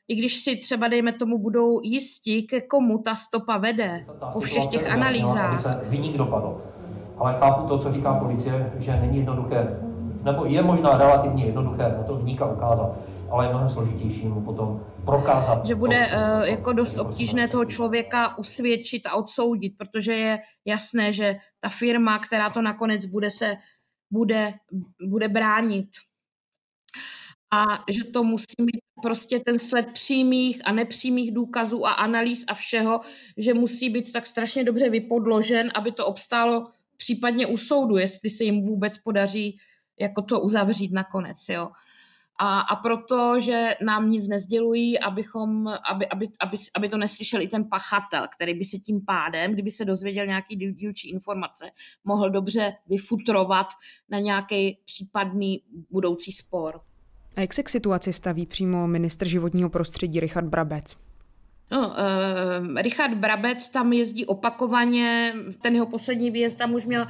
i 0.09 0.15
když 0.15 0.37
si 0.37 0.57
třeba, 0.57 0.89
dejme 0.89 1.13
tomu, 1.13 1.39
budou 1.39 1.81
jistí, 1.83 2.47
ke 2.47 2.61
komu 2.61 2.99
ta 2.99 3.15
stopa 3.15 3.59
vede 3.59 4.07
po 4.33 4.41
všech 4.41 4.67
těch 4.67 4.93
analýzách. 4.93 5.83
Vyník 5.83 6.17
dopadl. 6.17 6.63
Ale 7.19 7.37
chápu 7.39 7.69
to, 7.69 7.79
co 7.79 7.93
říká 7.93 8.15
policie, 8.15 8.73
že 8.79 9.01
není 9.01 9.17
jednoduché, 9.17 9.81
nebo 10.23 10.45
je 10.45 10.63
možná 10.63 10.99
relativně 10.99 11.45
jednoduché 11.45 11.83
na 11.83 12.03
to 12.03 12.17
vyníka 12.17 12.47
ukázat, 12.47 12.99
ale 13.31 13.47
je 13.47 13.51
mnohem 13.51 13.71
složitější 13.71 14.27
mu 14.27 14.41
potom 14.41 14.81
prokázat. 15.05 15.67
Že 15.67 15.75
bude 15.75 16.07
to, 16.11 16.17
uh, 16.17 16.49
jako 16.49 16.73
dost 16.73 16.99
obtížné 16.99 17.49
toho 17.49 17.65
člověka 17.65 18.39
usvědčit 18.39 19.07
a 19.07 19.15
odsoudit, 19.15 19.73
protože 19.79 20.15
je 20.15 20.39
jasné, 20.67 21.13
že 21.13 21.37
ta 21.61 21.69
firma, 21.69 22.19
která 22.19 22.51
to 22.51 22.63
nakonec 22.63 23.07
bude 23.07 23.31
se 23.31 23.57
bude, 24.11 24.53
bude 25.09 25.29
bránit. 25.29 25.89
A 27.53 27.85
že 27.91 28.05
to 28.05 28.25
musí 28.25 28.55
být 28.59 28.81
prostě 29.03 29.41
ten 29.41 29.59
sled 29.59 29.87
přímých 29.93 30.61
a 30.65 30.73
nepřímých 30.73 31.35
důkazů 31.35 31.87
a 31.87 31.93
analýz 31.93 32.45
a 32.49 32.55
všeho, 32.55 33.01
že 33.37 33.55
musí 33.55 33.91
být 33.91 34.13
tak 34.13 34.27
strašně 34.27 34.65
dobře 34.65 34.91
vypodložen, 34.91 35.71
aby 35.75 35.93
to 35.93 36.07
obstálo 36.07 36.71
případně 36.97 37.47
u 37.47 37.57
soudu, 37.57 37.97
jestli 37.97 38.31
se 38.31 38.45
jim 38.45 38.63
vůbec 38.63 38.99
podaří 38.99 39.59
jako 40.01 40.23
to 40.23 40.41
uzavřít 40.41 40.93
nakonec. 40.93 41.39
Jo. 41.49 41.69
A, 42.39 42.61
a 42.61 42.77
proto, 42.77 43.41
že 43.41 43.75
nám 43.83 44.11
nic 44.11 44.29
nezdělují, 44.29 44.99
abychom, 44.99 45.69
aby, 45.69 46.09
aby, 46.09 46.29
aby, 46.41 46.57
aby 46.77 46.89
to 46.89 46.97
neslyšel 46.97 47.43
i 47.43 47.49
ten 47.49 47.69
pachatel, 47.69 48.27
který 48.35 48.55
by 48.55 48.65
se 48.65 48.79
tím 48.79 49.05
pádem, 49.05 49.53
kdyby 49.53 49.71
se 49.71 49.85
dozvěděl 49.85 50.27
nějaký 50.27 50.57
dílčí 50.57 51.11
informace, 51.11 51.71
mohl 52.05 52.31
dobře 52.31 52.73
vyfutrovat 52.87 53.67
na 54.09 54.19
nějaký 54.19 54.79
případný 54.85 55.63
budoucí 55.91 56.33
spor. 56.33 56.81
A 57.37 57.41
jak 57.41 57.55
se 57.55 57.63
k 57.63 57.69
situaci 57.69 58.13
staví 58.13 58.47
přímo 58.47 58.87
ministr 58.87 59.29
životního 59.29 59.71
prostředí 59.71 60.21
Richard 60.21 60.47
Brabec? 60.47 60.97
No, 61.73 61.89
uh, 61.89 62.77
Richard 62.77 63.15
Brabec 63.15 63.69
tam 63.69 63.93
jezdí 63.93 64.27
opakovaně, 64.27 65.35
ten 65.63 65.75
jeho 65.75 65.87
poslední 65.87 66.31
výjezd 66.31 66.59
tam 66.59 66.75
už 66.75 66.85
měl 66.85 67.07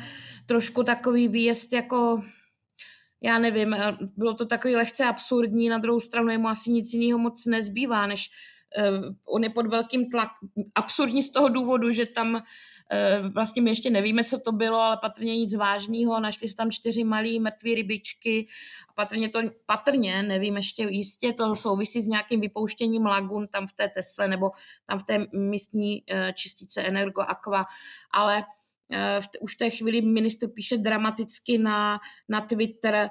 trošku 0.46 0.82
takový 0.82 1.28
výjezd 1.28 1.72
jako 1.72 2.22
já 3.22 3.38
nevím, 3.38 3.74
eh, 3.74 3.96
bylo 4.16 4.34
to 4.34 4.46
takový 4.46 4.76
lehce 4.76 5.04
absurdní, 5.04 5.68
na 5.68 5.78
druhou 5.78 6.00
stranu 6.00 6.28
jemu 6.28 6.48
asi 6.48 6.70
nic 6.70 6.92
jiného 6.92 7.18
moc 7.18 7.46
nezbývá, 7.46 8.06
než 8.06 8.30
on 9.24 9.44
je 9.44 9.50
pod 9.50 9.66
velkým 9.66 10.10
tlak, 10.10 10.28
absurdní 10.74 11.22
z 11.22 11.32
toho 11.32 11.48
důvodu, 11.48 11.90
že 11.90 12.06
tam 12.06 12.34
uh, 12.34 13.32
vlastně 13.32 13.62
my 13.62 13.70
ještě 13.70 13.90
nevíme, 13.90 14.24
co 14.24 14.40
to 14.40 14.52
bylo, 14.52 14.78
ale 14.78 14.96
patrně 14.96 15.36
nic 15.36 15.54
vážného, 15.54 16.20
našli 16.20 16.48
se 16.48 16.56
tam 16.56 16.70
čtyři 16.70 17.04
malé 17.04 17.38
mrtvé 17.40 17.74
rybičky. 17.74 18.46
A 18.88 18.92
patrně 18.92 19.28
to, 19.28 19.40
patrně, 19.66 20.22
nevím 20.22 20.56
ještě 20.56 20.82
jistě, 20.82 21.32
to 21.32 21.54
souvisí 21.54 22.02
s 22.02 22.08
nějakým 22.08 22.40
vypouštěním 22.40 23.06
lagun 23.06 23.48
tam 23.48 23.66
v 23.66 23.72
té 23.72 23.88
Tesle 23.88 24.28
nebo 24.28 24.50
tam 24.86 24.98
v 24.98 25.02
té 25.02 25.26
místní 25.32 26.02
uh, 26.02 26.32
čistice 26.32 26.82
Energo 26.82 27.20
Aqua, 27.20 27.66
ale 28.10 28.44
Eh, 28.92 29.20
v 29.20 29.28
už 29.40 29.54
v 29.54 29.58
té 29.58 29.70
chvíli 29.70 30.02
ministr 30.02 30.48
píše 30.48 30.76
dramaticky 30.76 31.58
na, 31.58 31.98
na 32.28 32.40
Twitter, 32.40 33.10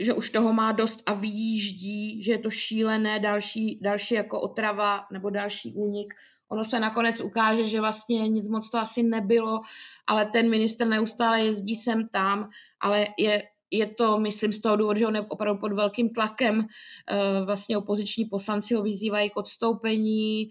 že 0.00 0.14
už 0.14 0.30
toho 0.30 0.52
má 0.52 0.72
dost 0.72 1.02
a 1.06 1.12
vyjíždí, 1.12 2.22
že 2.22 2.32
je 2.32 2.38
to 2.38 2.50
šílené, 2.50 3.20
další, 3.20 3.78
další 3.82 4.14
jako 4.14 4.40
otrava 4.40 5.00
nebo 5.12 5.30
další 5.30 5.72
únik. 5.74 6.14
Ono 6.48 6.64
se 6.64 6.80
nakonec 6.80 7.20
ukáže, 7.20 7.64
že 7.64 7.80
vlastně 7.80 8.28
nic 8.28 8.48
moc 8.48 8.70
to 8.70 8.78
asi 8.78 9.02
nebylo, 9.02 9.60
ale 10.06 10.26
ten 10.26 10.50
minister 10.50 10.86
neustále 10.86 11.44
jezdí 11.44 11.76
sem 11.76 12.08
tam, 12.08 12.48
ale 12.80 13.06
je, 13.18 13.42
je 13.70 13.86
to, 13.86 14.18
myslím, 14.18 14.52
z 14.52 14.60
toho 14.60 14.76
důvodu, 14.76 14.98
že 14.98 15.06
on 15.06 15.14
je 15.14 15.20
opravdu 15.20 15.60
pod 15.60 15.72
velkým 15.72 16.10
tlakem. 16.10 16.66
Eh, 17.10 17.44
vlastně 17.44 17.78
opoziční 17.78 18.24
poslanci 18.24 18.74
ho 18.74 18.82
vyzývají 18.82 19.30
k 19.30 19.36
odstoupení, 19.36 20.50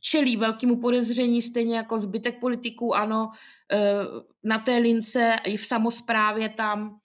čelí 0.00 0.36
velkému 0.36 0.80
podezření, 0.80 1.42
stejně 1.42 1.76
jako 1.76 2.00
zbytek 2.00 2.40
politiků, 2.40 2.94
ano, 2.94 3.30
eh, 3.72 3.98
na 4.44 4.58
té 4.58 4.76
lince 4.76 5.36
i 5.44 5.56
v 5.56 5.66
samozprávě 5.66 6.48
tam 6.48 6.98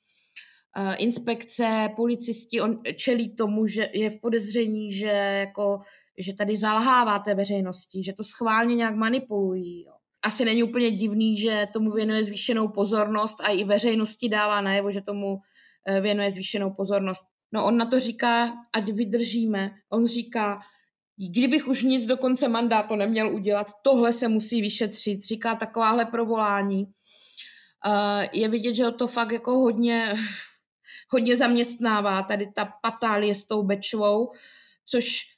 inspekce, 0.97 1.89
policisti, 1.95 2.61
on 2.61 2.81
čelí 2.95 3.35
tomu, 3.35 3.67
že 3.67 3.89
je 3.93 4.09
v 4.09 4.19
podezření, 4.19 4.91
že, 4.91 5.07
jako, 5.39 5.79
že 6.17 6.33
tady 6.33 6.57
zalhává 6.57 7.19
té 7.19 7.35
veřejnosti, 7.35 8.03
že 8.03 8.13
to 8.13 8.23
schválně 8.23 8.75
nějak 8.75 8.95
manipulují. 8.95 9.83
Jo. 9.85 9.93
Asi 10.25 10.45
není 10.45 10.63
úplně 10.63 10.91
divný, 10.91 11.37
že 11.37 11.67
tomu 11.73 11.91
věnuje 11.91 12.23
zvýšenou 12.23 12.67
pozornost 12.67 13.41
a 13.41 13.47
i 13.47 13.63
veřejnosti 13.63 14.29
dává 14.29 14.61
najevo, 14.61 14.91
že 14.91 15.01
tomu 15.01 15.37
eh, 15.87 16.01
věnuje 16.01 16.31
zvýšenou 16.31 16.69
pozornost. 16.69 17.25
No 17.51 17.65
on 17.65 17.77
na 17.77 17.85
to 17.85 17.99
říká, 17.99 18.53
ať 18.73 18.89
vydržíme. 18.89 19.71
On 19.89 20.05
říká, 20.05 20.59
kdybych 21.17 21.67
už 21.67 21.83
nic 21.83 22.05
do 22.05 22.17
konce 22.17 22.47
mandátu 22.47 22.95
neměl 22.95 23.35
udělat, 23.35 23.71
tohle 23.83 24.13
se 24.13 24.27
musí 24.27 24.61
vyšetřit, 24.61 25.23
říká 25.23 25.55
takováhle 25.55 26.05
provolání. 26.05 26.83
Uh, 26.83 28.25
je 28.33 28.49
vidět, 28.49 28.75
že 28.75 28.91
to 28.91 29.07
fakt 29.07 29.31
jako 29.31 29.51
hodně, 29.59 30.13
hodně 31.13 31.35
zaměstnává, 31.35 32.23
tady 32.23 32.51
ta 32.55 32.65
patálie 32.81 33.35
s 33.35 33.45
tou 33.45 33.63
Bečvou, 33.63 34.31
což 34.85 35.33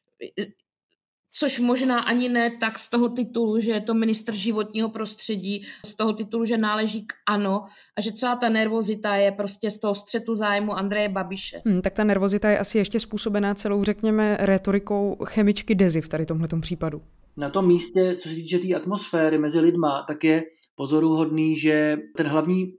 což 1.37 1.59
možná 1.59 1.99
ani 1.99 2.29
ne 2.29 2.57
tak 2.59 2.79
z 2.79 2.89
toho 2.89 3.09
titulu, 3.09 3.59
že 3.59 3.71
je 3.71 3.81
to 3.81 3.93
ministr 3.93 4.33
životního 4.33 4.89
prostředí, 4.89 5.65
z 5.85 5.93
toho 5.93 6.13
titulu, 6.13 6.45
že 6.45 6.57
náleží 6.57 7.01
k 7.07 7.13
ANO 7.27 7.65
a 7.97 8.01
že 8.01 8.11
celá 8.11 8.35
ta 8.35 8.49
nervozita 8.49 9.15
je 9.15 9.31
prostě 9.31 9.71
z 9.71 9.79
toho 9.79 9.95
střetu 9.95 10.35
zájmu 10.35 10.73
Andreje 10.73 11.09
Babiše. 11.09 11.61
Hmm, 11.65 11.81
tak 11.81 11.93
ta 11.93 12.03
nervozita 12.03 12.49
je 12.49 12.59
asi 12.59 12.77
ještě 12.77 12.99
způsobená 12.99 13.53
celou, 13.53 13.83
řekněme, 13.83 14.37
retorikou 14.39 15.17
chemičky 15.25 15.75
Dezy 15.75 16.01
v 16.01 16.09
tady 16.09 16.25
tomhle 16.25 16.47
případu. 16.61 17.01
Na 17.37 17.49
tom 17.49 17.67
místě, 17.67 18.15
co 18.19 18.29
se 18.29 18.35
týče 18.35 18.57
té 18.57 18.61
tý 18.61 18.75
atmosféry 18.75 19.37
mezi 19.37 19.59
lidma, 19.59 20.03
tak 20.07 20.23
je 20.23 20.43
pozoruhodný, 20.75 21.55
že 21.55 21.97
ten 22.17 22.27
hlavní 22.27 22.73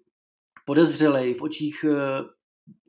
podezřelej 0.64 1.34
v 1.34 1.42
očích 1.42 1.84
eh, 1.88 2.36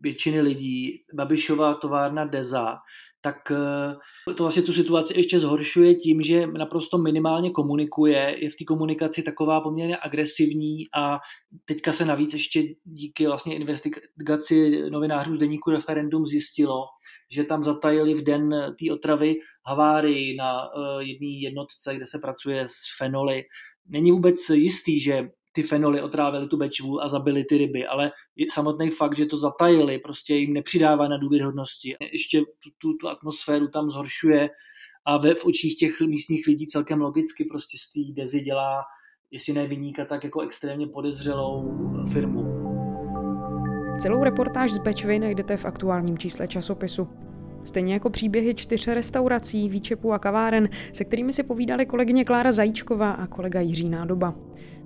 většiny 0.01 0.41
lidí, 0.41 1.01
Babišová 1.13 1.73
továrna 1.73 2.25
Deza, 2.25 2.77
tak 3.21 3.51
eh, 3.51 4.33
to 4.33 4.43
vlastně 4.43 4.63
tu 4.63 4.73
situaci 4.73 5.13
ještě 5.17 5.39
zhoršuje 5.39 5.95
tím, 5.95 6.21
že 6.21 6.47
naprosto 6.47 6.97
minimálně 6.97 7.51
komunikuje, 7.51 8.35
je 8.39 8.49
v 8.49 8.55
té 8.55 8.65
komunikaci 8.65 9.23
taková 9.23 9.61
poměrně 9.61 9.97
agresivní 10.01 10.77
a 10.95 11.19
teďka 11.65 11.93
se 11.93 12.05
navíc 12.05 12.33
ještě 12.33 12.63
díky 12.83 13.27
vlastně 13.27 13.55
investigaci 13.55 14.81
novinářů 14.89 15.35
z 15.35 15.39
deníku 15.39 15.71
referendum 15.71 16.27
zjistilo, 16.27 16.83
že 17.31 17.43
tam 17.43 17.63
zatajili 17.63 18.13
v 18.13 18.23
den 18.23 18.49
té 18.49 18.93
otravy 18.93 19.35
havárii 19.65 20.35
na 20.35 20.61
eh, 20.61 21.03
jedné 21.03 21.27
jednotce, 21.27 21.95
kde 21.95 22.07
se 22.07 22.19
pracuje 22.19 22.67
s 22.67 22.97
fenoly. 22.97 23.43
Není 23.89 24.11
vůbec 24.11 24.49
jistý, 24.49 24.99
že 24.99 25.29
ty 25.57 25.63
fenoly 25.63 26.01
otrávili 26.01 26.47
tu 26.47 26.57
Bečvu 26.57 27.01
a 27.03 27.09
zabili 27.09 27.43
ty 27.43 27.57
ryby, 27.57 27.87
ale 27.87 28.11
samotný 28.53 28.89
fakt, 28.89 29.17
že 29.17 29.25
to 29.25 29.37
zatajili, 29.37 29.99
prostě 29.99 30.35
jim 30.35 30.53
nepřidává 30.53 31.07
na 31.07 31.17
důvěrhodnosti. 31.17 31.95
Ještě 32.11 32.39
tu, 32.39 32.69
tu, 32.77 32.93
tu 32.93 33.07
atmosféru 33.07 33.67
tam 33.67 33.89
zhoršuje 33.89 34.49
a 35.05 35.17
ve 35.17 35.33
v 35.33 35.45
očích 35.45 35.77
těch 35.77 36.01
místních 36.01 36.47
lidí 36.47 36.67
celkem 36.67 37.01
logicky 37.01 37.45
prostě 37.45 37.77
z 37.77 37.91
té 37.91 38.21
Dezi 38.21 38.41
dělá, 38.41 38.83
jestli 39.31 39.53
ne 39.53 39.67
vyníka, 39.67 40.05
tak 40.05 40.23
jako 40.23 40.41
extrémně 40.41 40.87
podezřelou 40.87 41.71
firmu. 42.13 42.43
Celou 44.01 44.23
reportáž 44.23 44.73
z 44.73 44.79
Bečvy 44.79 45.19
najdete 45.19 45.57
v 45.57 45.65
aktuálním 45.65 46.17
čísle 46.17 46.47
časopisu. 46.47 47.07
Stejně 47.63 47.93
jako 47.93 48.09
příběhy 48.09 48.55
čtyř 48.55 48.87
restaurací, 48.87 49.69
výčepů 49.69 50.13
a 50.13 50.19
kaváren, 50.19 50.69
se 50.93 51.05
kterými 51.05 51.33
si 51.33 51.43
povídali 51.43 51.85
kolegyně 51.85 52.25
Klára 52.25 52.51
Zajíčková 52.51 53.11
a 53.11 53.27
kolega 53.27 53.59
Jiří 53.59 53.89
Nádoba. 53.89 54.35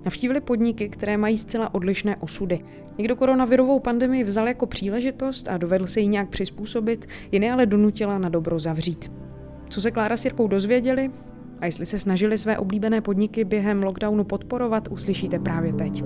Navštívili 0.06 0.42
podniky, 0.42 0.90
které 0.90 1.18
mají 1.18 1.38
zcela 1.38 1.74
odlišné 1.74 2.16
osudy. 2.18 2.60
Někdo 2.98 3.16
koronavirovou 3.16 3.80
pandemii 3.80 4.24
vzal 4.24 4.48
jako 4.48 4.66
příležitost 4.66 5.48
a 5.48 5.58
dovedl 5.58 5.88
se 5.88 6.00
jí 6.00 6.08
nějak 6.08 6.30
přizpůsobit, 6.30 7.08
jiné 7.32 7.52
ale 7.52 7.66
donutila 7.66 8.18
na 8.18 8.30
dobro 8.30 8.60
zavřít. 8.60 9.12
Co 9.70 9.82
se 9.82 9.92
Klára 9.92 10.18
s 10.18 10.26
Jirkou 10.26 10.48
dozvěděli 10.48 11.12
a 11.60 11.66
jestli 11.66 11.86
se 11.86 12.00
snažili 12.00 12.38
své 12.38 12.58
oblíbené 12.58 13.02
podniky 13.02 13.44
během 13.44 13.84
lockdownu 13.84 14.24
podporovat, 14.24 14.88
uslyšíte 14.88 15.40
právě 15.40 15.74
teď. 15.74 16.04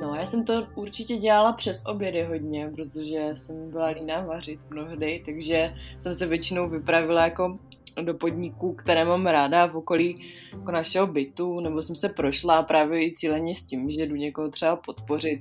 No, 0.00 0.14
já 0.14 0.26
jsem 0.26 0.44
to 0.44 0.66
určitě 0.74 1.16
dělala 1.16 1.52
přes 1.52 1.86
obědy 1.86 2.22
hodně, 2.22 2.70
protože 2.74 3.30
jsem 3.34 3.70
byla 3.70 3.86
líná 3.86 4.20
vařit 4.20 4.60
mnohdy, 4.70 5.22
takže 5.26 5.74
jsem 5.98 6.14
se 6.14 6.26
většinou 6.26 6.68
vypravila 6.68 7.24
jako 7.24 7.58
do 8.02 8.14
podniků, 8.14 8.74
které 8.74 9.04
mám 9.04 9.26
ráda 9.26 9.66
v 9.66 9.76
okolí 9.76 10.32
jako 10.52 10.70
našeho 10.70 11.06
bytu, 11.06 11.60
nebo 11.60 11.82
jsem 11.82 11.96
se 11.96 12.08
prošla 12.08 12.62
právě 12.62 13.06
i 13.06 13.14
cíleně 13.14 13.54
s 13.54 13.66
tím, 13.66 13.90
že 13.90 14.06
jdu 14.06 14.14
někoho 14.14 14.50
třeba 14.50 14.76
podpořit. 14.76 15.40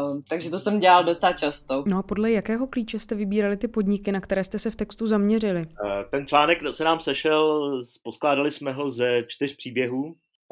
Um, 0.00 0.22
takže 0.28 0.50
to 0.50 0.58
jsem 0.58 0.80
dělal 0.80 1.04
docela 1.04 1.32
často. 1.32 1.84
No 1.86 1.98
a 1.98 2.02
podle 2.02 2.32
jakého 2.32 2.66
klíče 2.66 2.98
jste 2.98 3.14
vybírali 3.14 3.56
ty 3.56 3.68
podniky, 3.68 4.12
na 4.12 4.20
které 4.20 4.44
jste 4.44 4.58
se 4.58 4.70
v 4.70 4.76
textu 4.76 5.06
zaměřili? 5.06 5.60
Eh, 5.60 6.04
ten 6.10 6.26
článek 6.26 6.58
se 6.70 6.84
nám 6.84 7.00
sešel, 7.00 7.80
poskládali 8.02 8.50
jsme 8.50 8.72
ho 8.72 8.90
ze 8.90 9.22
čtyř 9.26 9.56
příběhů. 9.56 10.04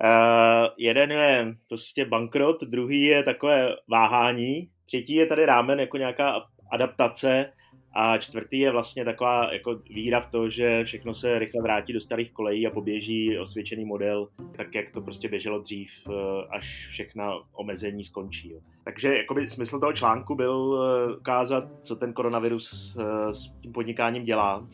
Uh, 0.04 0.66
jeden 0.78 1.10
je 1.12 1.54
prostě 1.68 2.04
bankrot, 2.04 2.62
druhý 2.62 3.02
je 3.02 3.22
takové 3.22 3.76
váhání, 3.88 4.70
třetí 4.86 5.14
je 5.14 5.26
tady 5.26 5.46
rámen 5.46 5.80
jako 5.80 5.96
nějaká 5.96 6.42
adaptace 6.72 7.52
a 7.92 8.18
čtvrtý 8.18 8.58
je 8.58 8.70
vlastně 8.70 9.04
taková 9.04 9.52
jako 9.52 9.80
víra 9.90 10.20
v 10.20 10.30
to, 10.30 10.50
že 10.50 10.84
všechno 10.84 11.14
se 11.14 11.38
rychle 11.38 11.62
vrátí 11.62 11.92
do 11.92 12.00
starých 12.00 12.32
kolejí 12.32 12.66
a 12.66 12.70
poběží 12.70 13.38
osvědčený 13.38 13.84
model, 13.84 14.28
tak 14.56 14.74
jak 14.74 14.90
to 14.90 15.00
prostě 15.00 15.28
běželo 15.28 15.58
dřív, 15.58 15.90
eh, 16.08 16.12
až 16.50 16.88
všechna 16.90 17.32
omezení 17.52 18.04
skončí. 18.04 18.54
Takže 18.84 19.16
jakoby 19.16 19.46
smysl 19.46 19.80
toho 19.80 19.92
článku 19.92 20.34
byl 20.34 20.82
eh, 20.82 21.16
ukázat, 21.16 21.64
co 21.82 21.96
ten 21.96 22.12
koronavirus 22.12 22.96
eh, 23.00 23.32
s 23.32 23.52
tím 23.62 23.72
podnikáním 23.72 24.22
dělá. 24.22 24.68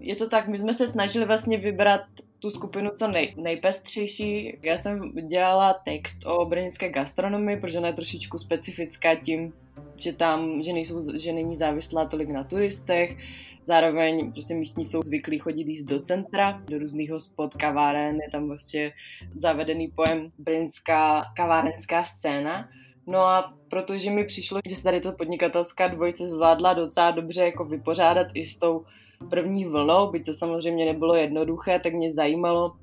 Je 0.00 0.16
to 0.16 0.28
tak, 0.28 0.48
my 0.48 0.58
jsme 0.58 0.74
se 0.74 0.88
snažili 0.88 1.24
vlastně 1.26 1.58
vybrat 1.58 2.00
tu 2.42 2.50
skupinu 2.50 2.90
co 2.98 3.08
nej, 3.08 3.34
nejpestřejší. 3.36 4.58
Já 4.62 4.78
jsem 4.78 5.12
dělala 5.28 5.74
text 5.74 6.26
o 6.26 6.44
brněnské 6.44 6.88
gastronomii, 6.88 7.56
protože 7.56 7.78
ona 7.78 7.88
je 7.88 7.94
trošičku 7.94 8.38
specifická 8.38 9.14
tím, 9.14 9.52
že 9.96 10.12
tam, 10.12 10.62
že, 10.62 10.72
nejsou, 10.72 11.16
že 11.18 11.32
není 11.32 11.54
závislá 11.54 12.04
tolik 12.04 12.30
na 12.30 12.44
turistech, 12.44 13.16
zároveň 13.64 14.32
prostě 14.32 14.54
místní 14.54 14.84
jsou 14.84 15.02
zvyklí 15.02 15.38
chodit 15.38 15.66
jíst 15.66 15.84
do 15.84 16.02
centra, 16.02 16.62
do 16.66 16.78
různých 16.78 17.10
hospod, 17.10 17.54
kaváren, 17.54 18.16
je 18.16 18.30
tam 18.30 18.48
vlastně 18.48 18.92
zavedený 19.34 19.88
pojem 19.88 20.32
brněnská 20.38 21.24
kavárenská 21.36 22.04
scéna. 22.04 22.68
No 23.06 23.18
a 23.18 23.54
protože 23.68 24.10
mi 24.10 24.24
přišlo, 24.24 24.60
že 24.68 24.76
se 24.76 24.82
tady 24.82 25.00
to 25.00 25.12
podnikatelská 25.12 25.88
dvojice 25.88 26.28
zvládla 26.28 26.74
docela 26.74 27.10
dobře 27.10 27.44
jako 27.44 27.64
vypořádat 27.64 28.26
i 28.34 28.44
s 28.44 28.58
tou 28.58 28.84
první 29.30 29.64
vlnou, 29.64 30.10
by 30.10 30.20
to 30.20 30.34
samozřejmě 30.34 30.84
nebylo 30.84 31.14
jednoduché, 31.14 31.78
tak 31.78 31.92
mě 31.92 32.12
zajímalo, 32.12 32.76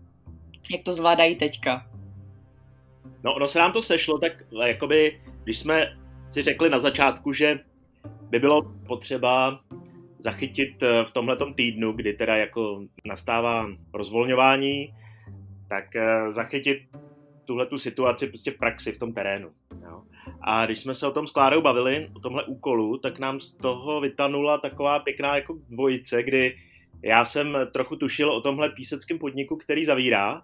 jak 0.71 0.83
to 0.83 0.93
zvládají 0.93 1.35
teďka. 1.35 1.85
No, 3.23 3.33
ono 3.33 3.47
se 3.47 3.59
nám 3.59 3.71
to 3.71 3.81
sešlo, 3.81 4.17
tak 4.17 4.43
jakoby, 4.65 5.21
když 5.43 5.59
jsme 5.59 5.97
si 6.27 6.41
řekli 6.41 6.69
na 6.69 6.79
začátku, 6.79 7.33
že 7.33 7.59
by 8.29 8.39
bylo 8.39 8.61
potřeba 8.87 9.59
zachytit 10.19 10.83
eh, 10.83 11.05
v 11.05 11.11
tomhletom 11.11 11.53
týdnu, 11.53 11.91
kdy 11.91 12.13
teda 12.13 12.35
jako 12.35 12.81
nastává 13.05 13.67
rozvolňování, 13.93 14.93
tak 15.69 15.95
eh, 15.95 16.31
zachytit 16.31 16.79
tuhle 17.49 17.65
tu 17.65 17.77
situaci 17.77 18.27
prostě 18.27 18.51
v 18.51 18.57
praxi, 18.57 18.91
v 18.91 18.99
tom 18.99 19.13
terénu. 19.13 19.49
Jo. 19.83 20.03
A 20.41 20.65
když 20.65 20.79
jsme 20.79 20.93
se 20.93 21.07
o 21.07 21.11
tom 21.11 21.27
s 21.27 21.31
Klárou 21.31 21.61
bavili, 21.61 22.09
o 22.15 22.19
tomhle 22.19 22.43
úkolu, 22.43 22.97
tak 22.97 23.19
nám 23.19 23.39
z 23.39 23.53
toho 23.53 24.01
vytanula 24.01 24.57
taková 24.57 24.99
pěkná 24.99 25.35
jako 25.35 25.57
dvojice, 25.69 26.23
kdy 26.23 26.55
já 27.03 27.25
jsem 27.25 27.57
trochu 27.73 27.95
tušil 27.95 28.31
o 28.31 28.41
tomhle 28.41 28.69
píseckém 28.69 29.19
podniku, 29.19 29.57
který 29.57 29.85
zavírá, 29.85 30.41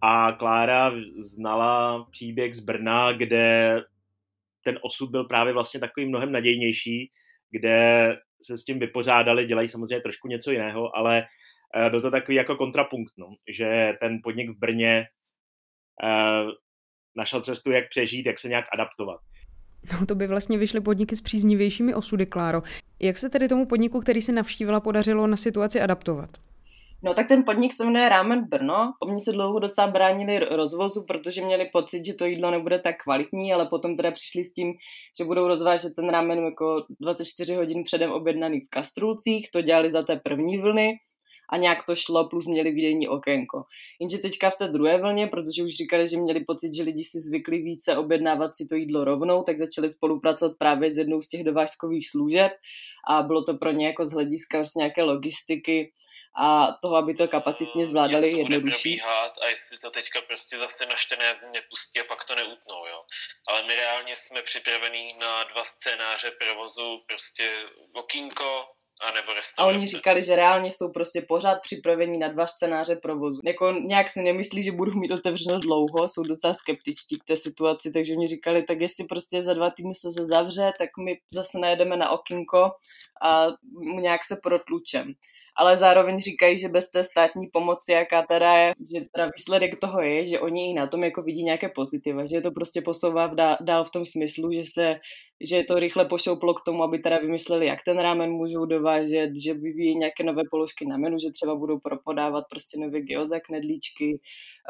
a 0.00 0.32
Klára 0.32 0.92
znala 1.18 2.04
příběh 2.10 2.54
z 2.54 2.60
Brna, 2.60 3.12
kde 3.12 3.76
ten 4.64 4.78
osud 4.82 5.10
byl 5.10 5.24
právě 5.24 5.52
vlastně 5.52 5.80
takový 5.80 6.06
mnohem 6.06 6.32
nadějnější, 6.32 7.10
kde 7.50 8.16
se 8.42 8.56
s 8.56 8.64
tím 8.64 8.78
vypořádali, 8.78 9.46
dělají 9.46 9.68
samozřejmě 9.68 10.00
trošku 10.00 10.28
něco 10.28 10.50
jiného, 10.50 10.96
ale 10.96 11.24
eh, 11.76 11.90
byl 11.90 12.00
to 12.00 12.10
takový 12.10 12.36
jako 12.36 12.56
kontrapunkt, 12.56 13.12
no, 13.16 13.26
že 13.48 13.92
ten 14.00 14.20
podnik 14.22 14.50
v 14.50 14.58
Brně 14.58 15.06
našel 17.16 17.40
cestu, 17.40 17.70
jak 17.70 17.84
přežít, 17.88 18.26
jak 18.26 18.38
se 18.38 18.48
nějak 18.48 18.64
adaptovat. 18.72 19.20
No 20.00 20.06
to 20.06 20.14
by 20.14 20.26
vlastně 20.26 20.58
vyšly 20.58 20.80
podniky 20.80 21.16
s 21.16 21.20
příznivějšími 21.20 21.94
osudy, 21.94 22.26
Kláro. 22.26 22.62
Jak 23.02 23.16
se 23.16 23.28
tedy 23.28 23.48
tomu 23.48 23.66
podniku, 23.66 24.00
který 24.00 24.22
si 24.22 24.32
navštívila, 24.32 24.80
podařilo 24.80 25.26
na 25.26 25.36
situaci 25.36 25.80
adaptovat? 25.80 26.30
No 27.02 27.14
tak 27.14 27.28
ten 27.28 27.44
podnik 27.44 27.72
se 27.72 27.84
jmenuje 27.84 28.08
Rámen 28.08 28.44
Brno. 28.48 28.92
Oni 29.02 29.20
se 29.20 29.32
dlouho 29.32 29.58
docela 29.58 29.86
bránili 29.86 30.38
rozvozu, 30.38 31.04
protože 31.08 31.44
měli 31.44 31.68
pocit, 31.72 32.04
že 32.04 32.14
to 32.14 32.24
jídlo 32.24 32.50
nebude 32.50 32.78
tak 32.78 32.96
kvalitní, 33.02 33.52
ale 33.52 33.66
potom 33.66 33.96
teda 33.96 34.10
přišli 34.10 34.44
s 34.44 34.52
tím, 34.52 34.72
že 35.18 35.24
budou 35.24 35.48
rozvážet 35.48 35.92
ten 35.96 36.08
rámen 36.08 36.38
jako 36.44 36.84
24 37.00 37.54
hodin 37.54 37.84
předem 37.84 38.12
objednaný 38.12 38.60
v 38.60 38.70
kastrulcích. 38.70 39.50
To 39.50 39.62
dělali 39.62 39.90
za 39.90 40.02
té 40.02 40.16
první 40.16 40.58
vlny 40.58 40.92
a 41.48 41.56
nějak 41.56 41.84
to 41.84 41.94
šlo, 41.94 42.28
plus 42.28 42.46
měli 42.46 42.70
výdejní 42.70 43.08
okénko. 43.08 43.64
Jenže 44.00 44.18
teďka 44.18 44.50
v 44.50 44.56
té 44.56 44.68
druhé 44.68 44.98
vlně, 45.00 45.26
protože 45.26 45.62
už 45.62 45.74
říkali, 45.74 46.08
že 46.08 46.16
měli 46.16 46.44
pocit, 46.44 46.74
že 46.74 46.82
lidi 46.82 47.04
si 47.04 47.20
zvykli 47.20 47.58
více 47.58 47.96
objednávat 47.96 48.56
si 48.56 48.66
to 48.66 48.74
jídlo 48.74 49.04
rovnou, 49.04 49.42
tak 49.42 49.58
začali 49.58 49.90
spolupracovat 49.90 50.52
právě 50.58 50.90
s 50.90 50.98
jednou 50.98 51.22
z 51.22 51.28
těch 51.28 51.44
dovážkových 51.44 52.10
služeb 52.10 52.52
a 53.08 53.22
bylo 53.22 53.44
to 53.44 53.54
pro 53.54 53.70
ně 53.70 53.86
jako 53.86 54.04
z 54.04 54.12
hlediska 54.12 54.58
vlastně 54.58 54.80
nějaké 54.80 55.02
logistiky 55.02 55.92
a 56.38 56.72
toho, 56.82 56.96
aby 56.96 57.14
to 57.14 57.28
kapacitně 57.28 57.86
zvládali 57.86 58.30
to 58.30 58.36
jednodušší. 58.36 59.00
a 59.42 59.48
jestli 59.48 59.78
to 59.78 59.90
teďka 59.90 60.20
prostě 60.20 60.56
zase 60.56 60.86
na 60.86 60.94
14 60.94 61.40
dní 61.40 61.50
nepustí 61.54 62.00
a 62.00 62.04
pak 62.04 62.24
to 62.24 62.34
neutnou, 62.34 62.86
jo. 62.86 63.04
Ale 63.48 63.62
my 63.62 63.74
reálně 63.74 64.16
jsme 64.16 64.42
připravení 64.42 65.14
na 65.20 65.44
dva 65.44 65.64
scénáře 65.64 66.30
provozu, 66.30 67.00
prostě 67.08 67.62
okýnko, 67.92 68.64
a 69.02 69.12
nebo 69.12 69.32
A 69.58 69.66
oni 69.66 69.86
říkali, 69.86 70.22
že 70.22 70.36
reálně 70.36 70.70
jsou 70.70 70.92
prostě 70.92 71.22
pořád 71.28 71.58
připraveni 71.62 72.18
na 72.18 72.28
dva 72.28 72.46
scénáře 72.46 72.96
provozu. 72.96 73.40
Jako 73.44 73.72
nějak 73.72 74.08
si 74.08 74.22
nemyslí, 74.22 74.62
že 74.62 74.72
budou 74.72 74.94
mít 74.94 75.10
otevřeno 75.10 75.58
dlouho, 75.58 76.08
jsou 76.08 76.22
docela 76.22 76.54
skeptičtí 76.54 77.18
k 77.18 77.24
té 77.24 77.36
situaci, 77.36 77.92
takže 77.92 78.12
oni 78.12 78.28
říkali, 78.28 78.62
tak 78.62 78.80
jestli 78.80 79.04
prostě 79.04 79.42
za 79.42 79.54
dva 79.54 79.70
týdny 79.70 79.94
se, 79.94 80.12
se 80.12 80.26
zavře, 80.26 80.72
tak 80.78 80.90
my 81.04 81.18
zase 81.32 81.58
najedeme 81.58 81.96
na 81.96 82.10
okinko 82.10 82.70
a 83.22 83.46
nějak 84.00 84.24
se 84.24 84.36
protlučem 84.36 85.14
ale 85.58 85.76
zároveň 85.76 86.18
říkají, 86.18 86.58
že 86.58 86.68
bez 86.68 86.90
té 86.90 87.04
státní 87.04 87.46
pomoci, 87.52 87.92
jaká 87.92 88.22
teda 88.22 88.56
je, 88.56 88.74
že 88.94 89.06
teda 89.14 89.30
výsledek 89.36 89.80
toho 89.80 90.00
je, 90.00 90.26
že 90.26 90.40
oni 90.40 90.70
i 90.70 90.74
na 90.74 90.86
tom 90.86 91.04
jako 91.04 91.22
vidí 91.22 91.44
nějaké 91.44 91.68
pozitiva, 91.68 92.26
že 92.26 92.40
to 92.40 92.50
prostě 92.50 92.82
posouvá 92.82 93.26
dál, 93.26 93.56
dál 93.60 93.84
v 93.84 93.90
tom 93.90 94.04
smyslu, 94.04 94.52
že 94.52 94.62
se 94.74 94.96
že 95.40 95.62
to 95.68 95.78
rychle 95.78 96.04
pošouplo 96.04 96.54
k 96.54 96.64
tomu, 96.64 96.82
aby 96.82 96.98
teda 96.98 97.18
vymysleli, 97.18 97.66
jak 97.66 97.84
ten 97.84 97.98
rámen 97.98 98.30
můžou 98.30 98.64
dovážet, 98.64 99.30
že 99.44 99.54
vyvíjí 99.54 99.96
nějaké 99.96 100.24
nové 100.24 100.42
položky 100.50 100.86
na 100.86 100.96
menu, 100.96 101.18
že 101.18 101.32
třeba 101.32 101.54
budou 101.54 101.78
propodávat 101.78 102.44
prostě 102.50 102.80
nové 102.80 103.00
gyoza, 103.00 103.40
knedlíčky, 103.40 104.20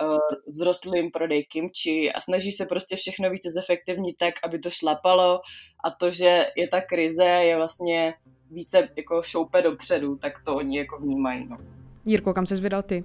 uh, 0.03 0.18
vzrostl 0.53 0.96
jim 0.96 1.11
prodej 1.11 1.44
kimči 1.44 2.12
a 2.12 2.20
snaží 2.20 2.53
se 2.53 2.66
prostě 2.66 2.96
všechno 2.96 3.31
více 3.31 3.51
zefektivnit 3.51 4.16
tak, 4.18 4.35
aby 4.44 4.59
to 4.59 4.70
šlapalo 4.70 5.40
a 5.85 5.90
to, 5.90 6.11
že 6.11 6.46
je 6.57 6.68
ta 6.68 6.81
krize, 6.81 7.25
je 7.25 7.57
vlastně 7.57 8.14
více 8.51 8.89
jako 8.97 9.23
šoupe 9.23 9.63
dopředu, 9.63 10.17
tak 10.17 10.45
to 10.45 10.57
oni 10.57 10.79
jako 10.79 10.99
vnímají. 10.99 11.47
No. 11.49 11.57
Jirko, 12.05 12.35
kam 12.35 12.47
se 12.47 12.61
vydal 12.61 12.83
ty? 12.83 13.05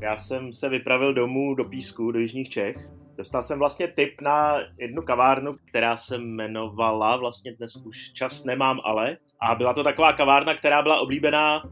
Já 0.00 0.16
jsem 0.16 0.52
se 0.52 0.68
vypravil 0.68 1.14
domů 1.14 1.54
do 1.54 1.64
Písku, 1.64 2.12
do 2.12 2.18
Jižních 2.18 2.48
Čech. 2.48 2.88
Dostal 3.16 3.42
jsem 3.42 3.58
vlastně 3.58 3.88
tip 3.88 4.20
na 4.20 4.56
jednu 4.78 5.02
kavárnu, 5.02 5.56
která 5.68 5.96
se 5.96 6.16
jmenovala, 6.16 7.16
vlastně 7.16 7.52
dnes 7.52 7.76
už 7.76 8.12
čas 8.12 8.44
nemám, 8.44 8.80
ale. 8.84 9.16
A 9.40 9.54
byla 9.54 9.74
to 9.74 9.84
taková 9.84 10.12
kavárna, 10.12 10.54
která 10.54 10.82
byla 10.82 11.00
oblíbená 11.00 11.62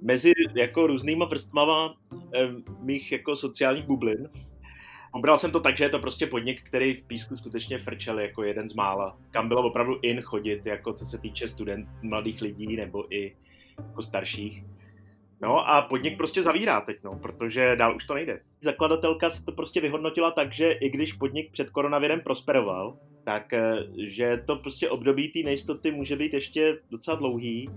mezi 0.00 0.32
jako 0.54 0.86
různýma 0.86 1.24
vrstvama 1.24 1.94
eh, 2.34 2.48
mých 2.80 3.12
jako 3.12 3.36
sociálních 3.36 3.86
bublin. 3.86 4.28
Pobral 5.12 5.38
jsem 5.38 5.50
to 5.50 5.60
tak, 5.60 5.76
že 5.76 5.84
je 5.84 5.88
to 5.88 5.98
prostě 5.98 6.26
podnik, 6.26 6.62
který 6.62 6.94
v 6.94 7.02
písku 7.02 7.36
skutečně 7.36 7.78
frčel 7.78 8.18
jako 8.18 8.42
jeden 8.42 8.68
z 8.68 8.74
mála. 8.74 9.18
Kam 9.30 9.48
bylo 9.48 9.62
opravdu 9.62 9.98
in 10.02 10.20
chodit, 10.20 10.66
jako 10.66 10.92
co 10.92 11.06
se 11.06 11.18
týče 11.18 11.48
student, 11.48 11.88
mladých 12.02 12.42
lidí 12.42 12.76
nebo 12.76 13.14
i 13.14 13.36
jako 13.78 14.02
starších. 14.02 14.64
No 15.40 15.68
a 15.68 15.82
podnik 15.82 16.16
prostě 16.16 16.42
zavírá 16.42 16.80
teď, 16.80 16.96
no, 17.04 17.18
protože 17.22 17.76
dál 17.76 17.96
už 17.96 18.06
to 18.06 18.14
nejde. 18.14 18.40
Zakladatelka 18.60 19.30
se 19.30 19.44
to 19.44 19.52
prostě 19.52 19.80
vyhodnotila 19.80 20.30
tak, 20.30 20.52
že 20.52 20.72
i 20.72 20.90
když 20.90 21.12
podnik 21.12 21.52
před 21.52 21.70
koronavirem 21.70 22.20
prosperoval, 22.20 22.98
tak 23.24 23.52
eh, 23.52 23.76
že 23.98 24.42
to 24.46 24.56
prostě 24.56 24.90
období 24.90 25.28
té 25.28 25.38
nejistoty 25.44 25.90
může 25.90 26.16
být 26.16 26.34
ještě 26.34 26.78
docela 26.90 27.16
dlouhý, 27.16 27.70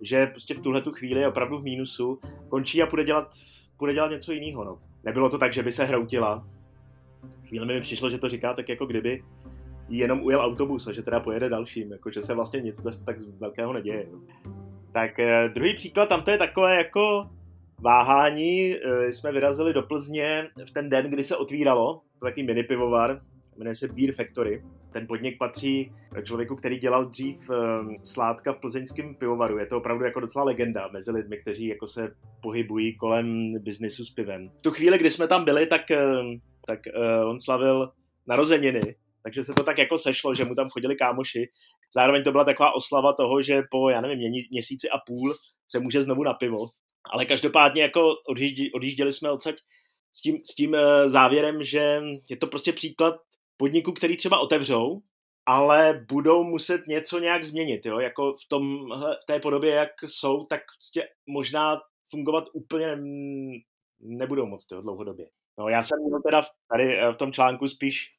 že 0.00 0.26
prostě 0.26 0.54
v 0.54 0.60
tuhle 0.60 0.82
tu 0.82 0.92
chvíli 0.92 1.20
je 1.20 1.28
opravdu 1.28 1.58
v 1.58 1.62
mínusu, 1.62 2.20
končí 2.48 2.82
a 2.82 2.86
půjde 2.86 3.04
dělat, 3.04 3.30
půjde 3.76 3.94
dělat 3.94 4.10
něco 4.10 4.32
jiného. 4.32 4.64
No. 4.64 4.78
Nebylo 5.04 5.30
to 5.30 5.38
tak, 5.38 5.52
že 5.52 5.62
by 5.62 5.72
se 5.72 5.84
hroutila. 5.84 6.46
Chvíli 7.48 7.66
mi 7.66 7.80
přišlo, 7.80 8.10
že 8.10 8.18
to 8.18 8.28
říká 8.28 8.54
tak 8.54 8.68
jako 8.68 8.86
kdyby 8.86 9.22
jenom 9.90 10.22
ujel 10.22 10.40
autobus 10.40 10.86
a 10.86 10.92
že 10.92 11.02
teda 11.02 11.20
pojede 11.20 11.48
dalším, 11.48 11.92
jako 11.92 12.10
že 12.10 12.22
se 12.22 12.34
vlastně 12.34 12.60
nic 12.60 12.82
tak 13.04 13.16
velkého 13.40 13.72
neděje. 13.72 14.06
Tak 14.92 15.18
eh, 15.18 15.48
druhý 15.54 15.74
příklad, 15.74 16.08
tam 16.08 16.22
to 16.22 16.30
je 16.30 16.38
takové 16.38 16.76
jako 16.76 17.30
váhání. 17.80 18.74
Eh, 18.74 19.12
jsme 19.12 19.32
vyrazili 19.32 19.72
do 19.72 19.82
Plzně 19.82 20.48
v 20.68 20.70
ten 20.70 20.88
den, 20.88 21.10
kdy 21.10 21.24
se 21.24 21.36
otvíralo, 21.36 22.00
to 22.18 22.26
takový 22.26 22.46
mini 22.46 22.62
pivovar, 22.62 23.20
jmenuje 23.56 23.74
se 23.74 23.88
Beer 23.88 24.12
Factory. 24.12 24.62
Ten 24.92 25.06
podnik 25.06 25.38
patří 25.38 25.92
člověku, 26.22 26.56
který 26.56 26.78
dělal 26.78 27.04
dřív 27.04 27.50
eh, 27.50 27.56
sládka 28.04 28.52
v 28.52 28.60
plzeňském 28.60 29.14
pivovaru. 29.14 29.58
Je 29.58 29.66
to 29.66 29.76
opravdu 29.76 30.04
jako 30.04 30.20
docela 30.20 30.44
legenda 30.44 30.88
mezi 30.92 31.10
lidmi, 31.10 31.38
kteří 31.38 31.66
jako 31.66 31.88
se 31.88 32.14
pohybují 32.42 32.96
kolem 32.96 33.54
biznisu 33.58 34.04
s 34.04 34.10
pivem. 34.10 34.50
V 34.58 34.62
tu 34.62 34.70
chvíli, 34.70 34.98
kdy 34.98 35.10
jsme 35.10 35.28
tam 35.28 35.44
byli, 35.44 35.66
tak, 35.66 35.82
tak 36.70 36.80
on 37.26 37.40
slavil 37.40 37.92
narozeniny 38.26 38.96
takže 39.22 39.44
se 39.44 39.54
to 39.54 39.64
tak 39.64 39.78
jako 39.78 39.98
sešlo, 39.98 40.34
že 40.34 40.44
mu 40.44 40.54
tam 40.54 40.70
chodili 40.70 40.96
kámoši. 40.96 41.48
Zároveň 41.94 42.24
to 42.24 42.32
byla 42.32 42.44
taková 42.44 42.74
oslava 42.74 43.12
toho, 43.12 43.42
že 43.42 43.62
po, 43.70 43.90
já 43.90 44.00
nevím, 44.00 44.46
měsíci 44.50 44.90
a 44.90 44.98
půl 45.06 45.34
se 45.68 45.80
může 45.80 46.02
znovu 46.02 46.22
na 46.22 46.34
pivo. 46.34 46.66
Ale 47.10 47.26
každopádně 47.26 47.82
jako 47.82 48.14
odjížděli, 48.28 48.72
odjížděli 48.72 49.12
jsme 49.12 49.30
odsaď 49.30 49.54
s 50.12 50.20
tím, 50.20 50.40
s 50.44 50.54
tím 50.54 50.74
eh, 50.74 51.10
závěrem, 51.10 51.64
že 51.64 52.02
je 52.30 52.36
to 52.36 52.46
prostě 52.46 52.72
příklad 52.72 53.14
podniku, 53.56 53.92
který 53.92 54.16
třeba 54.16 54.38
otevřou, 54.38 55.00
ale 55.46 56.04
budou 56.08 56.44
muset 56.44 56.86
něco 56.86 57.18
nějak 57.18 57.44
změnit, 57.44 57.86
jo? 57.86 57.98
jako 57.98 58.34
v, 58.44 58.48
tom, 58.48 58.90
v 59.22 59.26
té 59.26 59.40
podobě, 59.40 59.74
jak 59.74 59.90
jsou, 60.06 60.44
tak 60.44 60.60
prostě 60.78 61.08
možná 61.26 61.80
fungovat 62.10 62.44
úplně 62.52 62.98
nebudou 64.00 64.46
moc 64.46 64.66
jo, 64.72 64.82
dlouhodobě. 64.82 65.26
No, 65.60 65.68
já 65.68 65.82
jsem 65.82 65.98
měl 66.06 66.22
teda 66.22 66.42
tady 66.72 66.98
eh, 66.98 67.12
v 67.12 67.16
tom 67.16 67.32
článku 67.32 67.68
spíš 67.68 68.14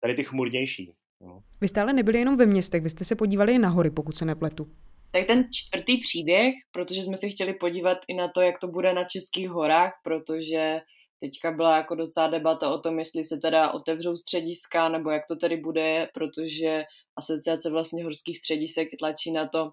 tady 0.00 0.14
ty 0.14 0.24
chmurnější. 0.24 0.94
No. 1.20 1.42
Vy 1.60 1.68
jste 1.68 1.80
ale 1.80 1.92
nebyli 1.92 2.18
jenom 2.18 2.36
ve 2.36 2.46
městech, 2.46 2.82
vy 2.82 2.90
jste 2.90 3.04
se 3.04 3.16
podívali 3.16 3.52
i 3.54 3.58
na 3.58 3.68
hory, 3.68 3.90
pokud 3.90 4.16
se 4.16 4.24
nepletu. 4.24 4.66
Tak 5.10 5.26
ten 5.26 5.44
čtvrtý 5.52 6.00
příběh, 6.00 6.54
protože 6.72 7.02
jsme 7.02 7.16
se 7.16 7.28
chtěli 7.28 7.54
podívat 7.54 7.98
i 8.08 8.14
na 8.14 8.28
to, 8.28 8.40
jak 8.40 8.58
to 8.58 8.68
bude 8.68 8.92
na 8.92 9.04
Českých 9.04 9.48
horách, 9.48 9.92
protože 10.04 10.80
teďka 11.20 11.52
byla 11.52 11.76
jako 11.76 11.94
docela 11.94 12.26
debata 12.26 12.70
o 12.70 12.78
tom, 12.78 12.98
jestli 12.98 13.24
se 13.24 13.36
teda 13.36 13.70
otevřou 13.70 14.16
střediska, 14.16 14.88
nebo 14.88 15.10
jak 15.10 15.22
to 15.28 15.36
tady 15.36 15.56
bude, 15.56 16.08
protože 16.14 16.84
asociace 17.16 17.70
vlastně 17.70 18.04
horských 18.04 18.38
středisek 18.38 18.88
tlačí 18.98 19.32
na 19.32 19.48
to, 19.48 19.70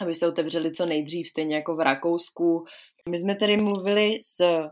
aby 0.00 0.14
se 0.14 0.28
otevřeli 0.28 0.72
co 0.72 0.86
nejdřív, 0.86 1.26
stejně 1.26 1.56
jako 1.56 1.76
v 1.76 1.80
Rakousku. 1.80 2.64
My 3.08 3.18
jsme 3.18 3.36
tady 3.36 3.56
mluvili 3.56 4.18
s 4.22 4.68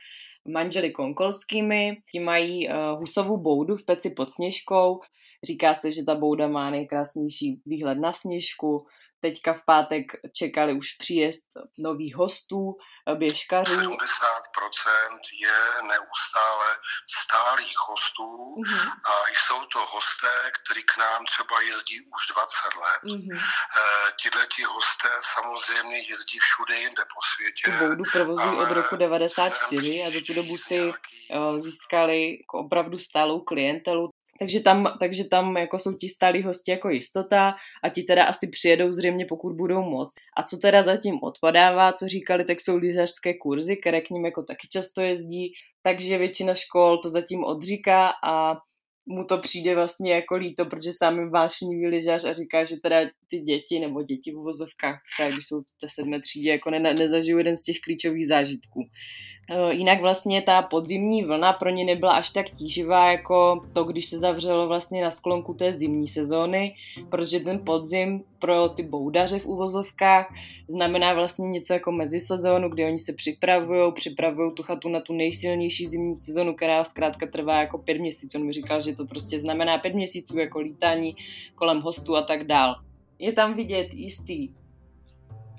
manželi 0.52 0.90
Konkolskými. 0.90 1.96
Ti 2.12 2.20
mají 2.20 2.68
uh, 2.68 2.74
husovou 2.98 3.36
boudu 3.36 3.76
v 3.76 3.84
peci 3.84 4.10
pod 4.10 4.30
Sněžkou. 4.30 5.00
Říká 5.44 5.74
se, 5.74 5.92
že 5.92 6.04
ta 6.04 6.14
bouda 6.14 6.48
má 6.48 6.70
nejkrásnější 6.70 7.60
výhled 7.66 7.98
na 7.98 8.12
Sněžku. 8.12 8.86
Teďka 9.20 9.52
v 9.52 9.64
pátek 9.64 10.04
čekali 10.36 10.72
už 10.72 10.92
příjezd 10.92 11.46
nových 11.78 12.16
hostů, 12.16 12.76
eh, 13.08 13.14
běžkařů. 13.14 13.80
70% 13.80 15.20
je 15.40 15.82
neustále 15.82 16.68
stálých 17.24 17.76
hostů 17.88 18.26
mm-hmm. 18.26 18.88
a 19.10 19.14
jsou 19.32 19.60
to 19.72 19.78
hosté, 19.78 20.34
kteří 20.58 20.82
k 20.82 20.96
nám 20.98 21.24
třeba 21.24 21.60
jezdí 21.60 22.00
už 22.00 22.22
20 22.26 22.80
let. 22.84 23.02
Mm-hmm. 23.04 23.38
E, 23.38 24.12
Tihle 24.22 24.46
ti 24.46 24.62
hosté 24.62 25.08
samozřejmě 25.34 25.98
jezdí 25.98 26.38
všude 26.38 26.74
jinde 26.76 27.02
po 27.14 27.20
světě. 27.30 27.62
Tu 27.64 27.84
boudu 27.84 28.02
provozují 28.12 28.58
od 28.58 28.70
roku 28.70 28.96
94 28.96 30.02
a 30.02 30.10
za 30.10 30.20
tu 30.26 30.34
dobu 30.34 30.56
si 30.56 30.74
nějaký... 30.74 31.16
získali 31.58 32.36
jako 32.40 32.58
opravdu 32.58 32.98
stálou 32.98 33.40
klientelu. 33.40 34.09
Takže 34.40 34.60
tam, 34.60 34.96
takže 35.00 35.24
tam 35.24 35.56
jako 35.56 35.78
jsou 35.78 35.92
ti 35.92 36.08
stálí 36.08 36.42
hosti 36.42 36.70
jako 36.70 36.88
jistota 36.88 37.54
a 37.84 37.88
ti 37.88 38.02
teda 38.02 38.24
asi 38.24 38.48
přijedou 38.48 38.92
zřejmě, 38.92 39.26
pokud 39.26 39.52
budou 39.56 39.82
moc. 39.82 40.12
A 40.36 40.42
co 40.42 40.56
teda 40.58 40.82
zatím 40.82 41.18
odpadává, 41.22 41.92
co 41.92 42.08
říkali, 42.08 42.44
tak 42.44 42.60
jsou 42.60 42.76
lyžařské 42.76 43.34
kurzy, 43.34 43.76
které 43.76 44.00
k 44.00 44.10
ním 44.10 44.24
jako 44.24 44.42
taky 44.42 44.68
často 44.68 45.00
jezdí, 45.00 45.52
takže 45.82 46.18
většina 46.18 46.54
škol 46.54 46.98
to 46.98 47.10
zatím 47.10 47.44
odříká 47.44 48.12
a 48.24 48.56
mu 49.06 49.24
to 49.24 49.38
přijde 49.38 49.74
vlastně 49.74 50.12
jako 50.12 50.36
líto, 50.36 50.64
protože 50.64 50.92
sám 50.92 51.18
je 51.18 51.28
vášnivý 51.28 51.86
lyžař 51.86 52.24
a 52.24 52.32
říká, 52.32 52.64
že 52.64 52.76
teda 52.82 52.96
ty 53.30 53.38
děti 53.38 53.78
nebo 53.80 54.02
děti 54.02 54.32
v 54.32 54.38
uvozovkách, 54.38 55.00
třeba 55.12 55.30
když 55.30 55.46
jsou 55.46 55.60
v 55.60 55.80
té 55.80 55.86
sedmé 55.88 56.20
třídě, 56.20 56.50
jako 56.50 56.70
ne, 56.70 56.80
nezažijou 56.80 57.38
jeden 57.38 57.56
z 57.56 57.62
těch 57.62 57.80
klíčových 57.80 58.26
zážitků. 58.26 58.80
Eh, 59.52 59.74
jinak 59.74 60.00
vlastně 60.00 60.42
ta 60.42 60.62
podzimní 60.62 61.24
vlna 61.24 61.52
pro 61.52 61.70
ně 61.70 61.84
nebyla 61.84 62.12
až 62.12 62.30
tak 62.30 62.50
tíživá 62.50 63.12
jako 63.12 63.64
to, 63.72 63.84
když 63.84 64.06
se 64.06 64.18
zavřelo 64.18 64.68
vlastně 64.68 65.02
na 65.02 65.10
sklonku 65.10 65.54
té 65.54 65.72
zimní 65.72 66.08
sezóny, 66.08 66.74
protože 67.08 67.40
ten 67.40 67.64
podzim 67.64 68.24
pro 68.38 68.68
ty 68.68 68.82
boudaře 68.82 69.38
v 69.38 69.46
uvozovkách 69.46 70.34
znamená 70.68 71.14
vlastně 71.14 71.48
něco 71.48 71.72
jako 71.72 71.92
mezisezónu, 71.92 72.68
kdy 72.68 72.84
oni 72.84 72.98
se 72.98 73.12
připravují, 73.12 73.92
připravují 73.92 74.52
tu 74.54 74.62
chatu 74.62 74.88
na 74.88 75.00
tu 75.00 75.12
nejsilnější 75.12 75.86
zimní 75.86 76.16
sezónu, 76.16 76.54
která 76.54 76.84
zkrátka 76.84 77.26
trvá 77.26 77.60
jako 77.60 77.78
pět 77.78 77.98
měsíců. 77.98 78.38
On 78.38 78.46
mi 78.46 78.52
říkal, 78.52 78.80
že 78.80 78.94
to 78.94 79.06
prostě 79.06 79.40
znamená 79.40 79.78
pět 79.78 79.94
měsíců 79.94 80.38
jako 80.38 80.60
lítání 80.60 81.16
kolem 81.54 81.80
hostů 81.80 82.16
a 82.16 82.22
tak 82.22 82.44
dál. 82.44 82.76
Je 83.18 83.32
tam 83.32 83.54
vidět 83.54 83.94
jistý 83.94 84.48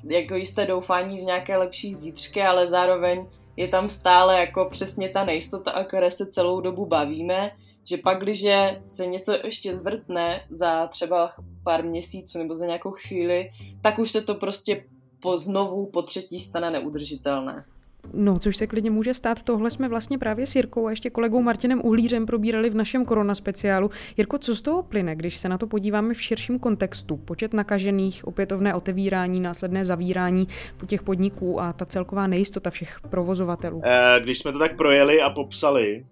jako 0.09 0.35
jisté 0.35 0.65
doufání 0.65 1.17
v 1.17 1.21
nějaké 1.21 1.57
lepší 1.57 1.95
zítřky, 1.95 2.41
ale 2.41 2.67
zároveň 2.67 3.25
je 3.57 3.67
tam 3.67 3.89
stále 3.89 4.39
jako 4.39 4.67
přesně 4.71 5.09
ta 5.09 5.25
nejistota, 5.25 5.81
o 5.81 5.83
které 5.83 6.11
se 6.11 6.25
celou 6.25 6.61
dobu 6.61 6.85
bavíme, 6.85 7.51
že 7.83 7.97
pak, 7.97 8.21
když 8.21 8.45
se 8.87 9.05
něco 9.05 9.33
ještě 9.43 9.77
zvrtne 9.77 10.45
za 10.49 10.87
třeba 10.87 11.33
pár 11.63 11.83
měsíců 11.83 12.37
nebo 12.37 12.53
za 12.53 12.65
nějakou 12.65 12.91
chvíli, 12.91 13.49
tak 13.81 13.99
už 13.99 14.11
se 14.11 14.21
to 14.21 14.35
prostě 14.35 14.85
po 15.21 15.37
znovu, 15.37 15.85
po 15.85 16.01
třetí 16.01 16.39
stane 16.39 16.71
neudržitelné. 16.71 17.65
No, 18.13 18.39
což 18.39 18.57
se 18.57 18.67
klidně 18.67 18.91
může 18.91 19.13
stát. 19.13 19.43
Tohle 19.43 19.71
jsme 19.71 19.89
vlastně 19.89 20.17
právě 20.17 20.45
s 20.45 20.55
Jirkou 20.55 20.87
a 20.87 20.89
ještě 20.89 21.09
kolegou 21.09 21.41
Martinem 21.41 21.81
Uhlířem 21.83 22.25
probírali 22.25 22.69
v 22.69 22.75
našem 22.75 23.05
korona 23.05 23.35
speciálu. 23.35 23.89
Jirko, 24.17 24.37
co 24.37 24.55
z 24.55 24.61
toho 24.61 24.83
plyne, 24.83 25.15
když 25.15 25.37
se 25.37 25.49
na 25.49 25.57
to 25.57 25.67
podíváme 25.67 26.13
v 26.13 26.21
širším 26.21 26.59
kontextu? 26.59 27.17
Počet 27.17 27.53
nakažených, 27.53 28.27
opětovné 28.27 28.75
otevírání, 28.75 29.39
následné 29.39 29.85
zavírání 29.85 30.47
těch 30.85 31.03
podniků 31.03 31.61
a 31.61 31.73
ta 31.73 31.85
celková 31.85 32.27
nejistota 32.27 32.69
všech 32.69 32.99
provozovatelů. 33.09 33.81
Eh, 33.85 34.19
když 34.19 34.39
jsme 34.39 34.51
to 34.51 34.59
tak 34.59 34.77
projeli 34.77 35.21
a 35.21 35.29
popsali, 35.29 36.05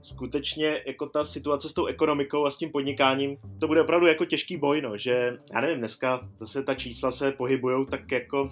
skutečně 0.00 0.82
jako 0.86 1.06
ta 1.06 1.24
situace 1.24 1.68
s 1.68 1.72
tou 1.72 1.86
ekonomikou 1.86 2.46
a 2.46 2.50
s 2.50 2.56
tím 2.56 2.70
podnikáním, 2.70 3.36
to 3.58 3.66
bude 3.66 3.82
opravdu 3.82 4.06
jako 4.06 4.24
těžký 4.24 4.56
boj, 4.56 4.80
no, 4.80 4.98
že 4.98 5.36
já 5.54 5.60
nevím, 5.60 5.78
dneska 5.78 6.28
zase 6.38 6.62
ta 6.62 6.74
čísla 6.74 7.10
se 7.10 7.32
pohybují 7.32 7.86
tak 7.86 8.12
jako 8.12 8.50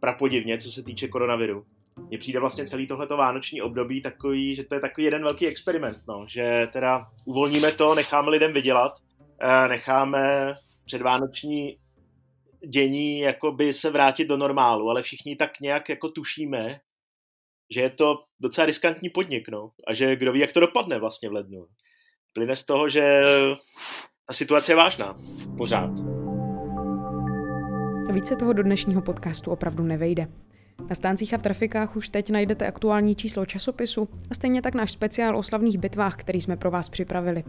prapodivně, 0.00 0.58
co 0.58 0.72
se 0.72 0.82
týče 0.82 1.08
koronaviru 1.08 1.64
mně 1.96 2.18
přijde 2.18 2.40
vlastně 2.40 2.66
celý 2.66 2.86
tohleto 2.86 3.16
vánoční 3.16 3.62
období 3.62 4.02
takový, 4.02 4.54
že 4.54 4.64
to 4.64 4.74
je 4.74 4.80
takový 4.80 5.04
jeden 5.04 5.22
velký 5.22 5.46
experiment, 5.46 5.98
no, 6.08 6.26
že 6.28 6.68
teda 6.72 7.06
uvolníme 7.26 7.72
to, 7.72 7.94
necháme 7.94 8.30
lidem 8.30 8.52
vydělat, 8.52 8.92
eh, 9.40 9.68
necháme 9.68 10.54
předvánoční 10.84 11.78
dění 12.68 13.18
jakoby 13.18 13.72
se 13.72 13.90
vrátit 13.90 14.28
do 14.28 14.36
normálu, 14.36 14.90
ale 14.90 15.02
všichni 15.02 15.36
tak 15.36 15.60
nějak 15.60 15.88
jako 15.88 16.08
tušíme, 16.08 16.80
že 17.74 17.80
je 17.80 17.90
to 17.90 18.16
docela 18.40 18.66
riskantní 18.66 19.10
podnik, 19.10 19.48
no, 19.48 19.70
a 19.88 19.94
že 19.94 20.16
kdo 20.16 20.32
ví, 20.32 20.40
jak 20.40 20.52
to 20.52 20.60
dopadne 20.60 20.98
vlastně 20.98 21.28
v 21.28 21.32
lednu. 21.32 21.66
Plyne 22.32 22.56
z 22.56 22.64
toho, 22.64 22.88
že 22.88 23.22
ta 24.26 24.32
situace 24.32 24.72
je 24.72 24.76
vážná. 24.76 25.16
Pořád. 25.58 25.90
Více 28.12 28.36
toho 28.36 28.52
do 28.52 28.62
dnešního 28.62 29.02
podcastu 29.02 29.50
opravdu 29.50 29.84
nevejde. 29.84 30.43
Na 30.88 30.94
stáncích 30.94 31.34
a 31.34 31.38
v 31.38 31.42
trafikách 31.42 31.96
už 31.96 32.08
teď 32.08 32.30
najdete 32.30 32.66
aktuální 32.66 33.14
číslo 33.14 33.46
časopisu 33.46 34.08
a 34.30 34.34
stejně 34.34 34.62
tak 34.62 34.74
náš 34.74 34.92
speciál 34.92 35.36
o 35.36 35.42
slavných 35.42 35.78
bitvách, 35.78 36.16
který 36.16 36.40
jsme 36.40 36.56
pro 36.56 36.70
vás 36.70 36.88
připravili. 36.88 37.44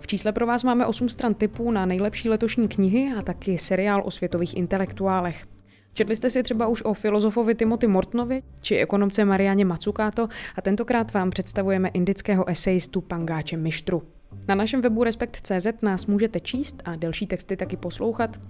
V 0.00 0.06
čísle 0.06 0.32
pro 0.32 0.46
vás 0.46 0.64
máme 0.64 0.86
8 0.86 1.08
stran 1.08 1.34
typů 1.34 1.70
na 1.70 1.86
nejlepší 1.86 2.28
letošní 2.28 2.68
knihy 2.68 3.12
a 3.18 3.22
taky 3.22 3.58
seriál 3.58 4.02
o 4.04 4.10
světových 4.10 4.56
intelektuálech. 4.56 5.46
Četli 5.94 6.16
jste 6.16 6.30
si 6.30 6.42
třeba 6.42 6.66
už 6.66 6.82
o 6.82 6.94
filozofovi 6.94 7.54
Timothy 7.54 7.86
Mortnovi 7.86 8.42
či 8.60 8.76
ekonomce 8.76 9.24
Marianě 9.24 9.64
Matsukato 9.64 10.28
a 10.56 10.62
tentokrát 10.62 11.12
vám 11.14 11.30
představujeme 11.30 11.88
indického 11.88 12.48
esejistu 12.48 13.00
Pangáče 13.00 13.56
Mištru. 13.56 14.02
Na 14.50 14.56
našem 14.56 14.80
webu 14.80 15.04
Respekt.cz 15.04 15.66
nás 15.82 16.06
můžete 16.06 16.40
číst 16.40 16.82
a 16.84 16.96
delší 16.96 17.26
texty 17.26 17.56
taky 17.56 17.76
poslouchat. 17.76 18.40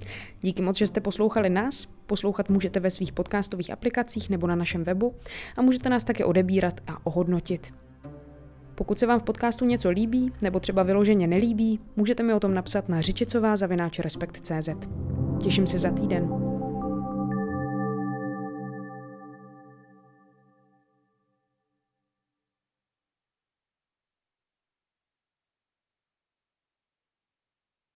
Díky 0.40 0.62
moc, 0.62 0.76
že 0.76 0.86
jste 0.86 1.00
poslouchali 1.00 1.50
nás. 1.50 1.86
Poslouchat 2.06 2.48
můžete 2.48 2.80
ve 2.80 2.90
svých 2.90 3.12
podcastových 3.12 3.70
aplikacích 3.70 4.30
nebo 4.30 4.46
na 4.46 4.54
našem 4.54 4.84
webu 4.84 5.14
a 5.56 5.62
můžete 5.62 5.88
nás 5.88 6.04
také 6.04 6.24
odebírat 6.24 6.80
a 6.86 7.06
ohodnotit. 7.06 7.74
Pokud 8.74 8.98
se 8.98 9.06
vám 9.06 9.20
v 9.20 9.22
podcastu 9.22 9.64
něco 9.64 9.90
líbí 9.90 10.32
nebo 10.42 10.60
třeba 10.60 10.82
vyloženě 10.82 11.26
nelíbí, 11.26 11.80
můžete 11.96 12.22
mi 12.22 12.34
o 12.34 12.40
tom 12.40 12.54
napsat 12.54 12.88
na 12.88 13.00
řičicová 13.00 13.56
Těším 15.42 15.66
se 15.66 15.78
za 15.78 15.90
týden. 15.90 16.60